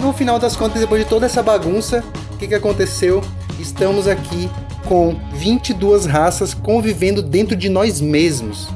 No 0.00 0.12
final 0.12 0.38
das 0.38 0.56
contas, 0.56 0.80
depois 0.80 1.02
de 1.02 1.08
toda 1.08 1.26
essa 1.26 1.42
bagunça, 1.42 2.04
o 2.32 2.36
que, 2.36 2.48
que 2.48 2.54
aconteceu? 2.54 3.22
Estamos 3.58 4.06
aqui 4.06 4.50
com 4.86 5.16
22 5.34 6.04
raças 6.06 6.52
convivendo 6.52 7.22
dentro 7.22 7.56
de 7.56 7.68
nós 7.68 8.00
mesmos. 8.00 8.68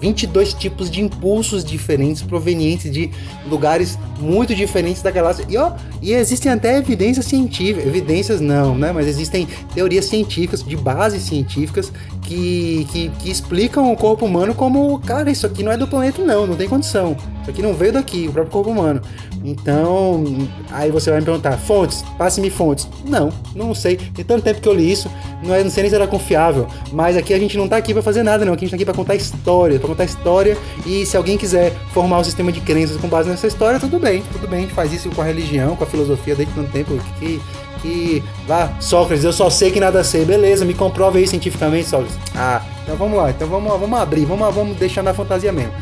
22 0.00 0.54
tipos 0.54 0.90
de 0.90 1.00
impulsos 1.00 1.64
diferentes 1.64 2.22
provenientes 2.22 2.90
de 2.90 3.10
lugares 3.48 3.98
muito 4.20 4.54
diferentes 4.54 5.02
da 5.02 5.10
galáxia. 5.10 5.44
E, 5.48 5.56
ó, 5.56 5.72
e 6.02 6.12
existem 6.12 6.50
até 6.50 6.78
evidências 6.78 7.26
científicas, 7.26 7.86
evidências 7.86 8.40
não, 8.40 8.76
né? 8.76 8.92
Mas 8.92 9.06
existem 9.06 9.46
teorias 9.74 10.06
científicas, 10.06 10.62
de 10.62 10.76
bases 10.76 11.22
científicas, 11.22 11.92
que, 12.26 12.86
que, 12.90 13.08
que, 13.20 13.30
explicam 13.30 13.92
o 13.92 13.96
corpo 13.96 14.26
humano 14.26 14.54
como, 14.54 14.98
cara, 15.00 15.30
isso 15.30 15.46
aqui 15.46 15.62
não 15.62 15.70
é 15.70 15.76
do 15.76 15.86
planeta, 15.86 16.22
não, 16.22 16.46
não 16.46 16.56
tem 16.56 16.68
condição. 16.68 17.16
Isso 17.40 17.50
aqui 17.50 17.62
não 17.62 17.72
veio 17.72 17.92
daqui, 17.92 18.26
o 18.28 18.32
próprio 18.32 18.52
corpo 18.52 18.70
humano. 18.70 19.00
Então, 19.44 20.24
aí 20.72 20.90
você 20.90 21.10
vai 21.10 21.20
me 21.20 21.24
perguntar, 21.24 21.56
fontes, 21.56 22.02
passe-me 22.18 22.50
fontes. 22.50 22.88
Não, 23.04 23.32
não 23.54 23.72
sei. 23.74 23.96
Tem 23.96 24.24
tanto 24.24 24.42
tempo 24.42 24.60
que 24.60 24.68
eu 24.68 24.74
li 24.74 24.90
isso, 24.90 25.08
não, 25.42 25.54
é, 25.54 25.62
não 25.62 25.70
sei 25.70 25.84
nem 25.84 25.90
se 25.90 25.94
era 25.94 26.06
confiável. 26.08 26.66
Mas 26.92 27.16
aqui 27.16 27.32
a 27.32 27.38
gente 27.38 27.56
não 27.56 27.68
tá 27.68 27.76
aqui 27.76 27.92
para 27.92 28.02
fazer 28.02 28.24
nada, 28.24 28.44
não. 28.44 28.54
Aqui 28.54 28.64
a 28.64 28.66
gente 28.66 28.70
tá 28.70 28.76
aqui 28.76 28.84
pra 28.84 28.94
contar 28.94 29.14
história, 29.14 29.78
pra 29.78 29.88
contar 29.88 30.04
história. 30.04 30.58
E 30.84 31.06
se 31.06 31.16
alguém 31.16 31.38
quiser 31.38 31.72
formar 31.92 32.18
um 32.18 32.24
sistema 32.24 32.50
de 32.50 32.60
crenças 32.60 32.96
com 32.96 33.06
base 33.06 33.28
nessa 33.28 33.46
história, 33.46 33.78
tudo 33.78 34.00
bem, 34.00 34.22
tudo 34.32 34.48
bem. 34.48 34.58
A 34.58 34.62
gente 34.62 34.74
faz 34.74 34.92
isso 34.92 35.08
com 35.10 35.22
a 35.22 35.24
religião, 35.24 35.76
com 35.76 35.84
a 35.84 35.86
filosofia 35.86 36.34
desde 36.34 36.52
tanto 36.52 36.72
tempo 36.72 36.98
que 37.20 37.40
que. 37.82 38.22
Vá, 38.46 38.72
Sócrates, 38.80 39.24
eu 39.24 39.32
só 39.32 39.50
sei 39.50 39.70
que 39.70 39.80
nada 39.80 40.02
sei. 40.04 40.24
Beleza, 40.24 40.64
me 40.64 40.74
comprova 40.74 41.18
aí 41.18 41.26
cientificamente, 41.26 41.88
Sócrates. 41.88 42.18
Ah, 42.34 42.62
então 42.82 42.96
vamos 42.96 43.18
lá, 43.18 43.30
então 43.30 43.48
vamos, 43.48 43.80
vamos 43.80 43.98
abrir, 43.98 44.24
vamos, 44.24 44.54
vamos 44.54 44.76
deixar 44.76 45.02
na 45.02 45.14
fantasia 45.14 45.52
mesmo. 45.52 45.72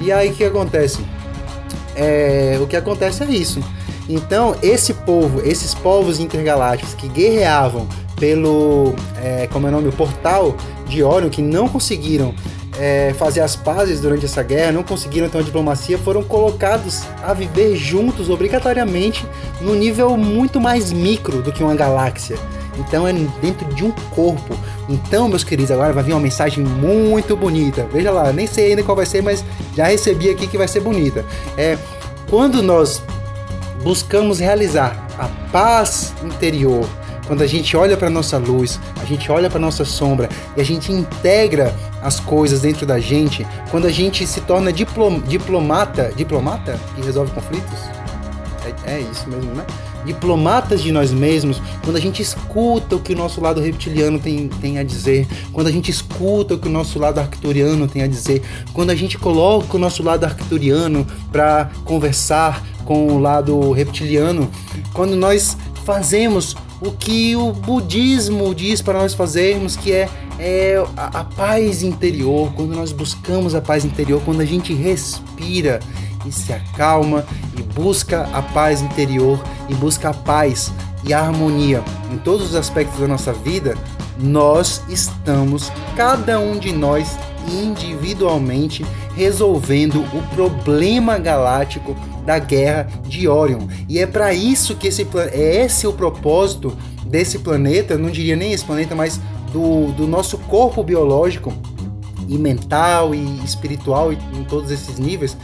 E 0.00 0.10
aí 0.10 0.30
o 0.30 0.34
que 0.34 0.44
acontece? 0.44 1.00
É, 1.94 2.58
o 2.60 2.66
que 2.66 2.76
acontece 2.76 3.22
é 3.22 3.26
isso. 3.26 3.60
Então, 4.08 4.56
esse 4.62 4.94
povo, 4.94 5.40
esses 5.44 5.74
povos 5.74 6.18
intergalácticos 6.18 6.94
que 6.94 7.08
guerreavam 7.08 7.86
pelo, 8.16 8.94
é, 9.22 9.48
como 9.52 9.66
é 9.66 9.70
o 9.70 9.72
nome, 9.72 9.88
o 9.88 9.92
portal 9.92 10.56
de 10.86 11.02
Orion, 11.02 11.30
que 11.30 11.42
não 11.42 11.68
conseguiram 11.68 12.34
é, 12.78 13.14
fazer 13.18 13.40
as 13.40 13.54
pazes 13.54 14.00
durante 14.00 14.24
essa 14.24 14.42
guerra, 14.42 14.72
não 14.72 14.82
conseguiram 14.82 15.28
ter 15.28 15.38
uma 15.38 15.44
diplomacia, 15.44 15.98
foram 15.98 16.22
colocados 16.22 17.02
a 17.22 17.32
viver 17.34 17.76
juntos 17.76 18.30
obrigatoriamente 18.30 19.26
no 19.60 19.74
nível 19.74 20.16
muito 20.16 20.60
mais 20.60 20.92
micro 20.92 21.42
do 21.42 21.52
que 21.52 21.62
uma 21.62 21.74
galáxia. 21.74 22.36
Então 22.78 23.06
é 23.06 23.12
dentro 23.40 23.66
de 23.74 23.84
um 23.84 23.90
corpo. 24.14 24.56
Então, 24.88 25.28
meus 25.28 25.44
queridos, 25.44 25.70
agora 25.70 25.92
vai 25.92 26.02
vir 26.02 26.12
uma 26.12 26.20
mensagem 26.20 26.64
muito 26.64 27.36
bonita. 27.36 27.86
Veja 27.92 28.10
lá, 28.10 28.32
nem 28.32 28.46
sei 28.46 28.70
ainda 28.70 28.82
qual 28.82 28.96
vai 28.96 29.06
ser, 29.06 29.22
mas 29.22 29.44
já 29.76 29.86
recebi 29.86 30.30
aqui 30.30 30.46
que 30.46 30.56
vai 30.56 30.66
ser 30.66 30.80
bonita. 30.80 31.24
É 31.56 31.76
quando 32.30 32.62
nós 32.62 33.02
buscamos 33.82 34.38
realizar 34.38 35.06
a 35.18 35.28
paz 35.50 36.14
interior, 36.24 36.88
quando 37.26 37.42
a 37.42 37.46
gente 37.46 37.76
olha 37.76 37.96
para 37.96 38.10
nossa 38.10 38.38
luz, 38.38 38.80
a 39.00 39.04
gente 39.04 39.30
olha 39.30 39.48
para 39.48 39.60
nossa 39.60 39.84
sombra 39.84 40.28
e 40.56 40.60
a 40.60 40.64
gente 40.64 40.92
integra 40.92 41.74
as 42.02 42.18
coisas 42.20 42.60
dentro 42.60 42.84
da 42.84 42.98
gente, 42.98 43.46
quando 43.70 43.86
a 43.86 43.90
gente 43.90 44.26
se 44.26 44.40
torna 44.40 44.72
diplom, 44.72 45.20
diplomata, 45.20 46.12
diplomata 46.16 46.78
que 46.94 47.02
resolve 47.02 47.30
conflitos, 47.32 47.78
é, 48.86 48.96
é 48.96 49.00
isso 49.00 49.28
mesmo, 49.28 49.54
né? 49.54 49.64
diplomatas 50.04 50.82
de 50.82 50.90
nós 50.90 51.12
mesmos, 51.12 51.60
quando 51.84 51.96
a 51.96 52.00
gente 52.00 52.20
escuta 52.20 52.96
o 52.96 53.00
que 53.00 53.12
o 53.12 53.16
nosso 53.16 53.40
lado 53.40 53.60
reptiliano 53.60 54.18
tem, 54.18 54.48
tem 54.48 54.78
a 54.78 54.82
dizer, 54.82 55.26
quando 55.52 55.68
a 55.68 55.70
gente 55.70 55.90
escuta 55.90 56.54
o 56.54 56.58
que 56.58 56.68
o 56.68 56.70
nosso 56.70 56.98
lado 56.98 57.18
arcturiano 57.20 57.86
tem 57.86 58.02
a 58.02 58.06
dizer, 58.06 58.42
quando 58.72 58.90
a 58.90 58.94
gente 58.94 59.18
coloca 59.18 59.76
o 59.76 59.80
nosso 59.80 60.02
lado 60.02 60.24
arcturiano 60.24 61.06
para 61.30 61.70
conversar 61.84 62.64
com 62.84 63.06
o 63.06 63.18
lado 63.18 63.70
reptiliano, 63.72 64.50
quando 64.92 65.14
nós 65.16 65.56
fazemos 65.84 66.56
o 66.84 66.90
que 66.90 67.36
o 67.36 67.52
budismo 67.52 68.52
diz 68.52 68.82
para 68.82 68.98
nós 68.98 69.14
fazermos, 69.14 69.76
que 69.76 69.92
é, 69.92 70.08
é 70.38 70.84
a, 70.96 71.20
a 71.20 71.24
paz 71.24 71.84
interior, 71.84 72.52
quando 72.54 72.74
nós 72.74 72.90
buscamos 72.90 73.54
a 73.54 73.60
paz 73.60 73.84
interior, 73.84 74.20
quando 74.24 74.40
a 74.40 74.44
gente 74.44 74.74
respira 74.74 75.78
e 76.26 76.32
se 76.32 76.52
acalma 76.52 77.24
e 77.56 77.62
busca 77.62 78.28
a 78.32 78.42
paz 78.42 78.82
interior 78.82 79.40
e 79.68 79.74
busca 79.74 80.10
a 80.10 80.14
paz 80.14 80.72
e 81.04 81.14
a 81.14 81.20
harmonia 81.20 81.84
em 82.12 82.18
todos 82.18 82.50
os 82.50 82.56
aspectos 82.56 82.98
da 82.98 83.06
nossa 83.06 83.32
vida, 83.32 83.76
nós 84.18 84.82
estamos, 84.88 85.70
cada 85.96 86.40
um 86.40 86.58
de 86.58 86.72
nós 86.72 87.16
individualmente, 87.48 88.84
resolvendo 89.14 90.00
o 90.12 90.22
problema 90.34 91.18
galáctico 91.18 91.96
da 92.24 92.38
guerra 92.38 92.88
de 93.06 93.28
Orion. 93.28 93.66
E 93.88 93.98
é 93.98 94.06
para 94.06 94.32
isso 94.32 94.76
que 94.76 94.88
esse 94.88 95.06
é 95.32 95.64
esse 95.64 95.86
o 95.86 95.92
propósito 95.92 96.76
desse 97.06 97.38
planeta, 97.38 97.98
não 97.98 98.10
diria 98.10 98.36
nem 98.36 98.52
esse 98.52 98.64
planeta, 98.64 98.94
mas 98.94 99.20
do, 99.52 99.92
do 99.92 100.06
nosso 100.06 100.38
corpo 100.38 100.82
biológico 100.82 101.52
e 102.28 102.38
mental 102.38 103.14
e 103.14 103.44
espiritual 103.44 104.12
e 104.12 104.18
em 104.34 104.44
todos 104.44 104.70
esses 104.70 104.98
níveis. 104.98 105.36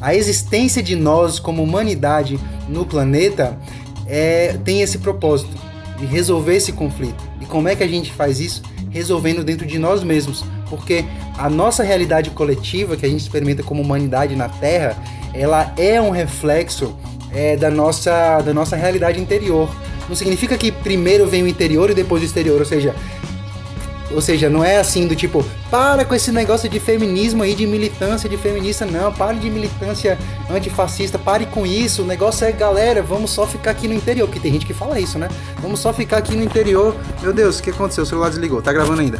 A 0.00 0.14
existência 0.14 0.82
de 0.82 0.94
nós 0.94 1.38
como 1.38 1.62
humanidade 1.62 2.38
no 2.68 2.84
planeta 2.84 3.58
é, 4.06 4.56
tem 4.64 4.82
esse 4.82 4.98
propósito 4.98 5.56
de 5.98 6.06
resolver 6.06 6.54
esse 6.56 6.72
conflito. 6.72 7.22
E 7.40 7.46
como 7.46 7.68
é 7.68 7.74
que 7.74 7.82
a 7.82 7.88
gente 7.88 8.12
faz 8.12 8.38
isso? 8.38 8.62
Resolvendo 8.90 9.42
dentro 9.42 9.66
de 9.66 9.78
nós 9.78 10.02
mesmos. 10.02 10.44
Porque 10.68 11.04
a 11.38 11.48
nossa 11.48 11.82
realidade 11.82 12.30
coletiva, 12.30 12.96
que 12.96 13.06
a 13.06 13.08
gente 13.08 13.20
experimenta 13.20 13.62
como 13.62 13.82
humanidade 13.82 14.36
na 14.36 14.48
Terra, 14.48 14.96
ela 15.32 15.72
é 15.76 16.00
um 16.00 16.10
reflexo 16.10 16.96
é, 17.32 17.56
da, 17.56 17.70
nossa, 17.70 18.40
da 18.40 18.54
nossa 18.54 18.76
realidade 18.76 19.20
interior. 19.20 19.68
Não 20.08 20.14
significa 20.14 20.56
que 20.56 20.70
primeiro 20.70 21.26
vem 21.26 21.42
o 21.42 21.48
interior 21.48 21.90
e 21.90 21.94
depois 21.94 22.22
o 22.22 22.24
exterior, 22.24 22.58
ou 22.60 22.64
seja, 22.64 22.94
ou 24.10 24.20
seja, 24.20 24.48
não 24.48 24.64
é 24.64 24.78
assim 24.78 25.06
do 25.06 25.16
tipo, 25.16 25.44
para 25.70 26.04
com 26.04 26.14
esse 26.14 26.30
negócio 26.30 26.68
de 26.68 26.78
feminismo 26.78 27.42
aí, 27.42 27.54
de 27.54 27.66
militância 27.66 28.28
de 28.28 28.36
feminista, 28.36 28.86
não, 28.86 29.12
pare 29.12 29.38
de 29.38 29.50
militância 29.50 30.16
antifascista, 30.48 31.18
pare 31.18 31.46
com 31.46 31.66
isso. 31.66 32.02
O 32.02 32.06
negócio 32.06 32.46
é, 32.46 32.52
galera, 32.52 33.02
vamos 33.02 33.30
só 33.30 33.46
ficar 33.46 33.72
aqui 33.72 33.88
no 33.88 33.94
interior, 33.94 34.26
porque 34.26 34.40
tem 34.40 34.52
gente 34.52 34.64
que 34.64 34.74
fala 34.74 35.00
isso, 35.00 35.18
né? 35.18 35.28
Vamos 35.60 35.80
só 35.80 35.92
ficar 35.92 36.18
aqui 36.18 36.36
no 36.36 36.44
interior. 36.44 36.94
Meu 37.20 37.32
Deus, 37.32 37.58
o 37.58 37.62
que 37.62 37.70
aconteceu? 37.70 38.04
O 38.04 38.06
celular 38.06 38.28
desligou, 38.28 38.62
tá 38.62 38.72
gravando 38.72 39.00
ainda. 39.00 39.18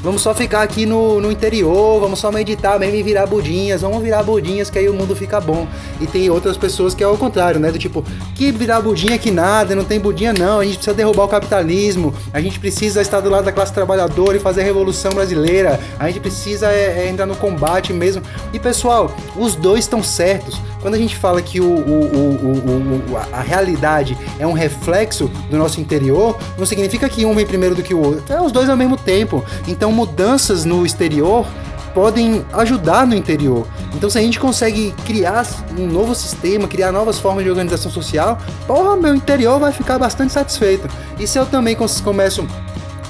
Vamos 0.00 0.22
só 0.22 0.32
ficar 0.32 0.62
aqui 0.62 0.86
no, 0.86 1.20
no 1.20 1.30
interior, 1.30 2.00
vamos 2.00 2.20
só 2.20 2.30
meditar 2.30 2.78
mesmo 2.78 2.94
e 2.94 3.02
virar 3.02 3.26
budinhas, 3.26 3.82
vamos 3.82 4.00
virar 4.00 4.22
budinhas 4.22 4.70
que 4.70 4.78
aí 4.78 4.88
o 4.88 4.94
mundo 4.94 5.14
fica 5.16 5.40
bom. 5.40 5.66
E 6.00 6.06
tem 6.06 6.30
outras 6.30 6.56
pessoas 6.56 6.94
que 6.94 7.02
é 7.02 7.08
o 7.08 7.16
contrário, 7.16 7.58
né? 7.58 7.72
Do 7.72 7.78
tipo, 7.78 8.04
que 8.34 8.52
virar 8.52 8.80
budinha 8.80 9.18
que 9.18 9.30
nada, 9.30 9.74
não 9.74 9.84
tem 9.84 9.98
budinha 9.98 10.32
não, 10.32 10.60
a 10.60 10.64
gente 10.64 10.76
precisa 10.76 10.94
derrubar 10.94 11.24
o 11.24 11.28
capitalismo, 11.28 12.14
a 12.32 12.40
gente 12.40 12.60
precisa 12.60 13.00
estar 13.02 13.20
do 13.20 13.28
lado 13.28 13.44
da 13.44 13.52
classe 13.52 13.72
trabalhadora 13.72 14.36
e 14.36 14.40
fazer 14.40 14.60
a 14.60 14.64
revolução 14.64 15.10
brasileira, 15.12 15.80
a 15.98 16.06
gente 16.06 16.20
precisa 16.20 16.70
é, 16.70 17.06
é, 17.06 17.08
entrar 17.08 17.26
no 17.26 17.34
combate 17.34 17.92
mesmo. 17.92 18.22
E 18.52 18.58
pessoal, 18.58 19.10
os 19.36 19.56
dois 19.56 19.80
estão 19.80 20.02
certos. 20.02 20.60
Quando 20.80 20.94
a 20.94 20.98
gente 20.98 21.16
fala 21.16 21.42
que 21.42 21.60
o, 21.60 21.64
o, 21.64 23.12
o, 23.12 23.16
a 23.32 23.40
realidade 23.40 24.16
é 24.38 24.46
um 24.46 24.52
reflexo 24.52 25.28
do 25.50 25.56
nosso 25.56 25.80
interior, 25.80 26.38
não 26.56 26.66
significa 26.66 27.08
que 27.08 27.24
um 27.24 27.34
vem 27.34 27.46
primeiro 27.46 27.74
do 27.74 27.82
que 27.82 27.94
o 27.94 28.00
outro. 28.00 28.32
É 28.32 28.40
os 28.40 28.52
dois 28.52 28.68
ao 28.68 28.76
mesmo 28.76 28.96
tempo. 28.96 29.44
Então 29.66 29.90
mudanças 29.90 30.64
no 30.64 30.86
exterior 30.86 31.46
podem 31.94 32.44
ajudar 32.52 33.06
no 33.06 33.14
interior. 33.14 33.66
Então, 33.94 34.08
se 34.08 34.18
a 34.18 34.20
gente 34.20 34.38
consegue 34.38 34.92
criar 35.04 35.46
um 35.76 35.86
novo 35.86 36.14
sistema, 36.14 36.68
criar 36.68 36.92
novas 36.92 37.18
formas 37.18 37.42
de 37.42 37.50
organização 37.50 37.90
social, 37.90 38.38
porra, 38.66 38.96
meu 38.96 39.14
interior 39.14 39.58
vai 39.58 39.72
ficar 39.72 39.98
bastante 39.98 40.32
satisfeito. 40.32 40.88
E 41.18 41.26
se 41.26 41.38
eu 41.38 41.46
também 41.46 41.76
começo 42.04 42.46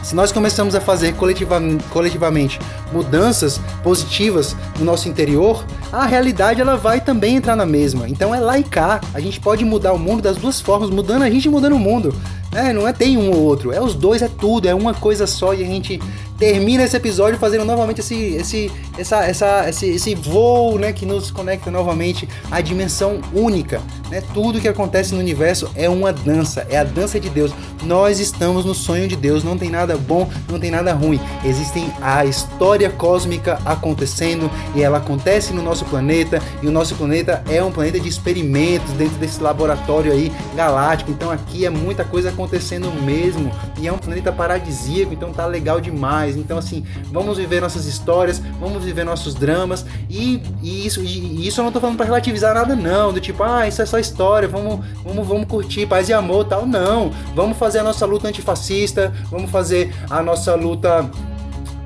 se 0.02 0.14
nós 0.14 0.33
começamos 0.33 0.74
a 0.74 0.81
fazer 0.81 1.14
coletivamente, 1.16 1.85
coletivamente 1.90 2.59
mudanças 2.90 3.61
positivas 3.83 4.57
no 4.78 4.85
nosso 4.87 5.07
interior, 5.07 5.62
a 5.92 6.07
realidade 6.07 6.61
ela 6.61 6.77
vai 6.77 7.01
também 7.01 7.37
entrar 7.37 7.57
na 7.57 7.66
mesma. 7.66 8.09
Então 8.09 8.35
é 8.35 8.40
lá 8.40 8.59
e 8.59 8.64
cá. 8.64 9.01
A 9.14 9.20
gente 9.20 9.40
pode 9.40 9.64
mudar 9.64 9.92
o 9.92 9.98
mundo 9.98 10.22
das 10.22 10.37
duas 10.37 10.61
formas, 10.61 10.90
mudando 10.90 11.22
a 11.22 11.31
gente 11.31 11.46
e 11.46 11.51
mudando 11.51 11.74
o 11.74 11.79
mundo. 11.79 12.14
É, 12.53 12.72
não 12.72 12.88
é 12.88 12.92
tem 12.92 13.16
um 13.16 13.31
ou 13.31 13.42
outro, 13.42 13.72
é 13.72 13.81
os 13.81 13.94
dois, 13.94 14.22
é 14.22 14.29
tudo, 14.29 14.66
é 14.66 14.74
uma 14.74 14.94
coisa 14.94 15.27
só 15.27 15.53
e 15.53 15.62
a 15.62 15.66
gente 15.66 16.01
termina 16.38 16.85
esse 16.85 16.96
episódio 16.96 17.38
fazendo 17.38 17.64
novamente 17.64 18.01
esse, 18.01 18.14
esse, 18.14 18.70
essa, 18.96 19.24
essa, 19.24 19.68
esse, 19.68 19.87
esse 19.87 20.14
voo 20.14 20.79
né, 20.79 20.92
que 20.92 21.05
nos 21.05 21.31
conecta 21.31 21.70
novamente 21.70 22.29
à 22.51 22.61
dimensão 22.61 23.20
única. 23.35 23.83
Né? 24.09 24.22
Tudo 24.33 24.61
que 24.61 24.68
acontece 24.68 25.12
no 25.12 25.20
universo 25.20 25.70
é 25.74 25.88
uma 25.88 26.12
dança, 26.12 26.66
é 26.70 26.79
a 26.79 26.85
dança 26.85 27.18
de 27.18 27.29
Deus. 27.29 27.53
Nós 27.83 28.20
estamos 28.20 28.64
no 28.64 28.74
sonho 28.74 29.09
de 29.09 29.16
Deus, 29.16 29.42
não 29.42 29.59
tem 29.59 29.68
nada 29.68 29.96
bom, 29.96 30.31
não 30.48 30.59
tem 30.59 30.70
nada 30.70 30.92
ruim. 30.92 31.20
Existem 31.44 31.92
a 32.01 32.24
história 32.24 32.88
cósmica 32.88 33.61
acontecendo 33.64 34.51
e 34.74 34.83
ela 34.83 34.98
acontece 34.98 35.53
no 35.53 35.62
nosso 35.62 35.85
planeta 35.85 36.40
e 36.62 36.68
o 36.68 36.70
nosso 36.70 36.94
planeta 36.94 37.42
é 37.51 37.62
um 37.62 37.72
planeta 37.72 37.98
de 37.98 38.09
experimentos 38.09 38.92
dentro 38.92 39.16
desse 39.18 39.42
laboratório 39.42 40.12
aí 40.12 40.33
galáctico. 40.55 41.11
Então 41.11 41.31
aqui 41.31 41.66
é 41.66 41.70
muita 41.70 42.05
coisa 42.05 42.29
acontecendo 42.31 42.90
mesmo 43.03 43.51
e 43.79 43.88
é 43.88 43.92
um 43.92 43.98
planeta 43.98 44.33
paradisíaco, 44.33 45.12
então 45.12 45.33
tá 45.33 45.44
legal 45.46 45.81
demais 45.81 46.27
mais. 46.28 46.36
Então, 46.36 46.58
assim, 46.58 46.84
vamos 47.10 47.38
viver 47.38 47.60
nossas 47.60 47.86
histórias, 47.86 48.40
vamos 48.60 48.84
viver 48.84 49.04
nossos 49.04 49.34
dramas. 49.34 49.84
E, 50.08 50.42
e 50.62 50.86
isso, 50.86 51.02
e, 51.02 51.46
isso 51.46 51.60
eu 51.60 51.64
não 51.64 51.72
tô 51.72 51.80
falando 51.80 51.96
para 51.96 52.06
relativizar 52.06 52.54
nada, 52.54 52.76
não. 52.76 53.12
Do 53.12 53.20
tipo, 53.20 53.42
ah, 53.42 53.66
isso 53.66 53.80
é 53.80 53.86
só 53.86 53.98
história, 53.98 54.46
vamos, 54.46 54.84
vamos, 55.02 55.26
vamos 55.26 55.46
curtir 55.46 55.86
paz 55.86 56.08
e 56.08 56.12
amor 56.12 56.44
tal. 56.44 56.66
Não. 56.66 57.10
Vamos 57.34 57.56
fazer 57.56 57.78
a 57.78 57.82
nossa 57.82 58.04
luta 58.04 58.28
antifascista, 58.28 59.12
vamos 59.30 59.50
fazer 59.50 59.94
a 60.10 60.22
nossa 60.22 60.54
luta. 60.54 61.08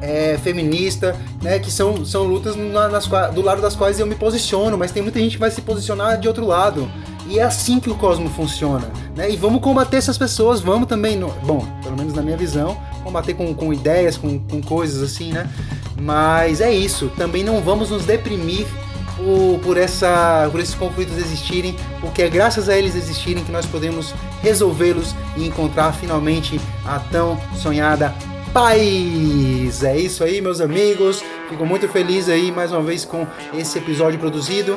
É, 0.04 0.36
feminista, 0.42 1.14
né, 1.40 1.60
que 1.60 1.70
são, 1.70 2.04
são 2.04 2.24
lutas 2.24 2.56
nas, 2.56 3.06
do 3.32 3.40
lado 3.40 3.62
das 3.62 3.76
quais 3.76 4.00
eu 4.00 4.06
me 4.06 4.16
posiciono, 4.16 4.76
mas 4.76 4.90
tem 4.90 5.00
muita 5.00 5.20
gente 5.20 5.34
que 5.34 5.38
vai 5.38 5.48
se 5.48 5.60
posicionar 5.60 6.18
de 6.18 6.26
outro 6.26 6.44
lado. 6.44 6.90
E 7.28 7.38
é 7.38 7.42
assim 7.44 7.78
que 7.78 7.88
o 7.88 7.94
cosmo 7.94 8.28
funciona. 8.28 8.90
Né? 9.14 9.30
E 9.30 9.36
vamos 9.36 9.62
combater 9.62 9.98
essas 9.98 10.18
pessoas, 10.18 10.60
vamos 10.60 10.88
também, 10.88 11.16
no, 11.16 11.28
bom, 11.44 11.64
pelo 11.84 11.96
menos 11.96 12.14
na 12.14 12.20
minha 12.20 12.36
visão, 12.36 12.76
combater 13.02 13.34
com, 13.34 13.52
com 13.54 13.72
ideias, 13.72 14.16
com, 14.16 14.38
com 14.38 14.62
coisas 14.62 15.02
assim, 15.02 15.32
né? 15.32 15.48
Mas 16.00 16.60
é 16.60 16.72
isso, 16.72 17.10
também 17.16 17.44
não 17.44 17.60
vamos 17.60 17.90
nos 17.90 18.04
deprimir 18.04 18.66
por, 19.16 19.58
por, 19.60 19.76
essa, 19.76 20.48
por 20.50 20.60
esses 20.60 20.74
conflitos 20.74 21.16
existirem, 21.16 21.76
porque 22.00 22.22
é 22.22 22.28
graças 22.28 22.68
a 22.68 22.76
eles 22.76 22.94
existirem 22.94 23.44
que 23.44 23.52
nós 23.52 23.66
podemos 23.66 24.14
resolvê-los 24.42 25.14
e 25.36 25.46
encontrar 25.46 25.92
finalmente 25.92 26.60
a 26.84 26.98
tão 26.98 27.38
sonhada 27.54 28.14
paz. 28.52 29.82
É 29.82 29.96
isso 29.96 30.24
aí, 30.24 30.40
meus 30.40 30.60
amigos. 30.60 31.22
Fico 31.48 31.64
muito 31.64 31.88
feliz 31.88 32.28
aí 32.28 32.50
mais 32.50 32.72
uma 32.72 32.82
vez 32.82 33.04
com 33.04 33.26
esse 33.54 33.78
episódio 33.78 34.18
produzido. 34.18 34.76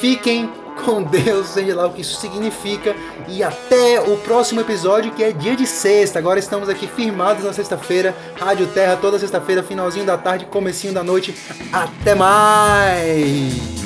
Fiquem 0.00 0.50
com 0.84 1.02
Deus, 1.02 1.48
seja 1.48 1.74
lá 1.74 1.86
o 1.86 1.92
que 1.92 2.00
isso 2.00 2.20
significa. 2.20 2.94
E 3.28 3.42
até 3.42 4.00
o 4.00 4.16
próximo 4.18 4.60
episódio, 4.60 5.12
que 5.12 5.22
é 5.22 5.32
dia 5.32 5.56
de 5.56 5.66
sexta. 5.66 6.18
Agora 6.18 6.38
estamos 6.38 6.68
aqui 6.68 6.86
firmados 6.86 7.44
na 7.44 7.52
sexta-feira. 7.52 8.14
Rádio 8.38 8.66
Terra, 8.68 8.96
toda 8.96 9.18
sexta-feira, 9.18 9.62
finalzinho 9.62 10.06
da 10.06 10.16
tarde, 10.16 10.46
comecinho 10.46 10.92
da 10.92 11.02
noite. 11.02 11.34
Até 11.72 12.14
mais! 12.14 13.81